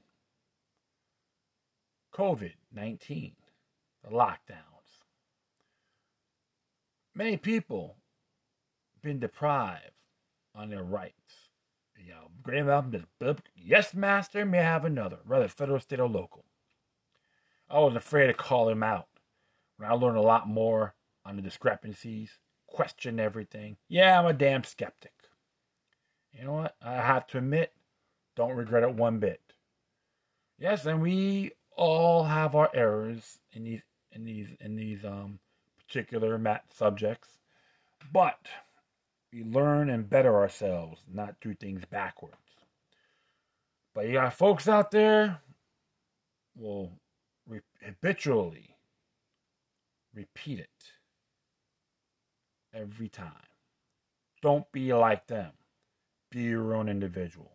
COVID 2.14 2.52
19, 2.72 3.32
the 4.04 4.10
lockdowns. 4.10 4.75
Many 7.16 7.38
people 7.38 7.96
been 9.02 9.18
deprived 9.18 9.92
on 10.54 10.68
their 10.68 10.82
rights. 10.82 11.14
You 11.98 12.10
know, 12.10 12.28
Graham 12.42 13.06
yes, 13.56 13.94
master, 13.94 14.44
may 14.44 14.58
have 14.58 14.84
another, 14.84 15.18
whether 15.26 15.48
federal, 15.48 15.80
state, 15.80 15.98
or 15.98 16.08
local. 16.08 16.44
I 17.70 17.78
was 17.78 17.96
afraid 17.96 18.26
to 18.26 18.34
call 18.34 18.68
him 18.68 18.82
out. 18.82 19.08
When 19.78 19.90
I 19.90 19.94
learned 19.94 20.18
a 20.18 20.22
lot 20.22 20.46
more 20.46 20.94
on 21.24 21.36
the 21.36 21.42
discrepancies, 21.42 22.38
question 22.66 23.18
everything. 23.18 23.78
Yeah, 23.88 24.18
I'm 24.18 24.26
a 24.26 24.34
damn 24.34 24.62
skeptic. 24.62 25.12
You 26.32 26.44
know 26.44 26.52
what? 26.52 26.76
I 26.82 26.96
have 26.96 27.26
to 27.28 27.38
admit, 27.38 27.72
don't 28.36 28.56
regret 28.56 28.82
it 28.82 28.94
one 28.94 29.20
bit. 29.20 29.40
Yes, 30.58 30.84
and 30.84 31.00
we 31.00 31.52
all 31.76 32.24
have 32.24 32.54
our 32.54 32.70
errors 32.74 33.38
in 33.52 33.64
these 33.64 33.82
in 34.12 34.24
these 34.24 34.48
in 34.60 34.76
these 34.76 35.04
um 35.04 35.38
particular 35.86 36.38
mat 36.38 36.64
subjects, 36.72 37.38
but 38.12 38.38
we 39.32 39.44
learn 39.44 39.90
and 39.90 40.08
better 40.08 40.36
ourselves, 40.36 41.00
not 41.12 41.40
do 41.40 41.54
things 41.54 41.84
backwards. 41.90 42.36
But 43.94 44.06
you 44.06 44.14
got 44.14 44.34
folks 44.34 44.68
out 44.68 44.90
there 44.90 45.40
will 46.56 46.92
re- 47.48 47.60
habitually 47.82 48.76
repeat 50.14 50.60
it 50.60 50.92
every 52.74 53.08
time. 53.08 53.32
Don't 54.42 54.70
be 54.72 54.92
like 54.92 55.26
them. 55.26 55.52
Be 56.30 56.42
your 56.42 56.74
own 56.74 56.88
individual. 56.88 57.52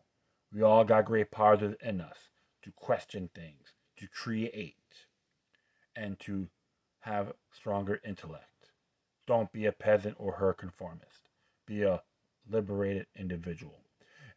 We 0.54 0.62
all 0.62 0.84
got 0.84 1.06
great 1.06 1.32
powers 1.32 1.76
in 1.82 2.02
us 2.02 2.18
to 2.64 2.72
question 2.72 3.30
things, 3.34 3.74
to 3.98 4.08
create, 4.08 4.76
and 5.96 6.20
to 6.20 6.48
have 7.02 7.34
stronger 7.52 8.00
intellect. 8.06 8.46
Don't 9.28 9.52
be 9.52 9.66
a 9.66 9.72
peasant 9.72 10.16
or 10.18 10.34
her 10.34 10.54
conformist. 10.54 11.30
Be 11.68 11.84
a 11.84 12.02
liberated 12.50 13.08
individual. 13.18 13.80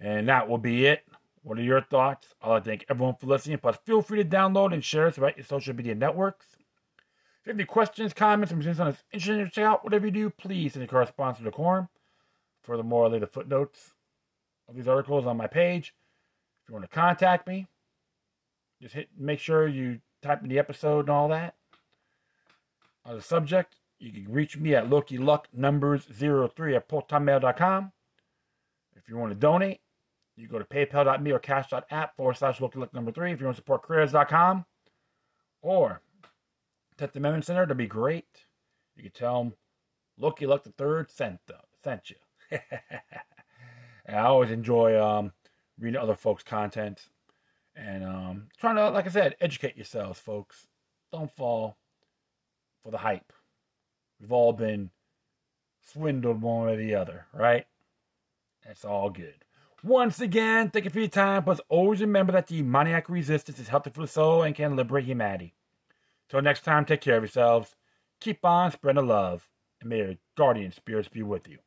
And 0.01 0.29
that 0.29 0.49
will 0.49 0.59
be 0.59 0.87
it. 0.87 1.05
What 1.43 1.59
are 1.59 1.63
your 1.63 1.83
thoughts? 1.83 2.35
I 2.43 2.49
want 2.49 2.65
to 2.65 2.71
thank 2.71 2.87
everyone 2.89 3.17
for 3.17 3.27
listening. 3.27 3.59
Plus, 3.59 3.77
feel 3.85 4.03
free 4.03 4.23
to 4.23 4.29
download 4.29 4.73
and 4.73 4.85
share 4.85 5.07
us 5.07 5.19
about 5.19 5.37
your 5.37 5.45
social 5.45 5.75
media 5.75 5.95
networks. 5.95 6.47
If 6.57 7.47
you 7.47 7.51
have 7.51 7.57
any 7.59 7.67
questions, 7.67 8.15
comments, 8.15 8.53
or 8.53 8.63
something 8.63 8.85
that's 8.85 9.05
interesting 9.13 9.45
to 9.45 9.51
check 9.51 9.65
out, 9.65 9.85
whatever 9.85 10.07
you 10.07 10.13
do, 10.13 10.31
please 10.31 10.73
send 10.73 10.85
a 10.85 10.89
correspondence 10.89 11.39
to 11.39 11.45
the 11.45 11.51
quorum. 11.51 11.89
Furthermore, 12.63 13.05
I'll 13.05 13.11
leave 13.11 13.21
the 13.21 13.27
footnotes 13.27 13.93
of 14.69 14.75
these 14.75 14.89
articles 14.89 15.27
on 15.27 15.37
my 15.37 15.47
page. 15.47 15.95
If 16.63 16.71
you 16.71 16.75
want 16.75 16.91
to 16.91 16.95
contact 16.95 17.47
me, 17.47 17.67
just 18.81 18.95
hit 18.95 19.09
make 19.19 19.39
sure 19.39 19.69
you 19.69 20.01
type 20.23 20.43
in 20.43 20.49
the 20.49 20.59
episode 20.59 21.01
and 21.01 21.11
all 21.11 21.29
that. 21.29 21.55
On 23.05 23.15
the 23.17 23.23
subject, 23.23 23.77
you 23.99 24.13
can 24.13 24.33
reach 24.33 24.57
me 24.57 24.75
at 24.75 24.89
Loki 24.89 25.19
Luck 25.19 25.49
numbers 25.53 26.05
03 26.05 26.77
at 26.77 26.89
protonmail.com. 26.89 27.93
If 28.97 29.09
you 29.09 29.17
want 29.17 29.33
to 29.33 29.39
donate, 29.39 29.81
you 30.37 30.49
go 30.49 30.59
to 30.59 30.65
paypal.me 30.65 31.31
or 31.31 31.39
cash.app 31.39 32.17
forward 32.17 32.37
slash 32.37 32.61
Loki 32.61 32.79
Luck 32.79 32.95
number 32.95 33.13
three. 33.13 33.33
If 33.33 33.41
you 33.41 33.47
want 33.47 33.57
to 33.57 33.61
support 33.61 33.83
creators.com 33.83 34.65
or 35.63 36.01
Tenth 36.97 37.15
Amendment 37.15 37.45
Center, 37.45 37.63
that'd 37.63 37.77
be 37.77 37.87
great. 37.87 38.27
You 38.97 39.03
can 39.03 39.13
tell 39.13 39.45
them 39.45 39.55
Loki 40.19 40.47
Luck 40.47 40.65
the 40.65 40.73
third 40.73 41.11
sent, 41.11 41.41
uh, 41.51 41.59
sent 41.83 42.11
you. 42.11 42.17
I 44.09 44.19
always 44.19 44.51
enjoy 44.51 45.01
um, 45.01 45.33
reading 45.79 46.01
other 46.01 46.17
folks' 46.17 46.43
content 46.43 47.09
and 47.77 48.05
um, 48.05 48.49
trying 48.59 48.77
to, 48.77 48.91
like 48.91 49.07
I 49.07 49.11
said, 49.11 49.37
educate 49.41 49.77
yourselves, 49.77 50.21
folks. 50.21 50.69
Don't 51.13 51.31
fall 51.31 51.77
for 52.85 52.91
the 52.91 52.99
hype. 52.99 53.33
We've 54.21 54.33
all 54.33 54.53
been 54.53 54.91
swindled 55.83 56.43
one 56.43 56.67
way 56.67 56.75
or 56.75 56.77
the 56.77 56.95
other, 56.95 57.27
right? 57.33 57.67
That's 58.65 58.85
all 58.85 59.11
good. 59.11 59.45
Once 59.83 60.21
again, 60.21 60.71
thank 60.71 60.85
you 60.85 60.91
for 60.91 61.01
your 61.01 61.09
time. 61.09 61.45
But 61.45 61.61
always 61.69 62.01
remember 62.01 62.33
that 62.33 62.47
the 62.47 62.59
demoniac 62.59 63.09
resistance 63.09 63.59
is 63.59 63.69
healthy 63.69 63.91
for 63.91 64.03
the 64.03 64.07
soul 64.07 64.43
and 64.43 64.55
can 64.55 64.77
liberate 64.77 65.05
humanity. 65.05 65.55
Till 66.29 66.41
next 66.41 66.65
time, 66.65 66.85
take 66.85 67.01
care 67.01 67.17
of 67.17 67.23
yourselves. 67.23 67.75
Keep 68.21 68.45
on 68.45 68.73
spreading 68.73 69.03
the 69.03 69.09
love, 69.13 69.49
and 69.81 69.91
may 69.91 69.99
your 69.99 70.15
guardian 70.37 70.73
spirits 70.73 71.09
be 71.09 71.23
with 71.23 71.49
you. 71.49 71.59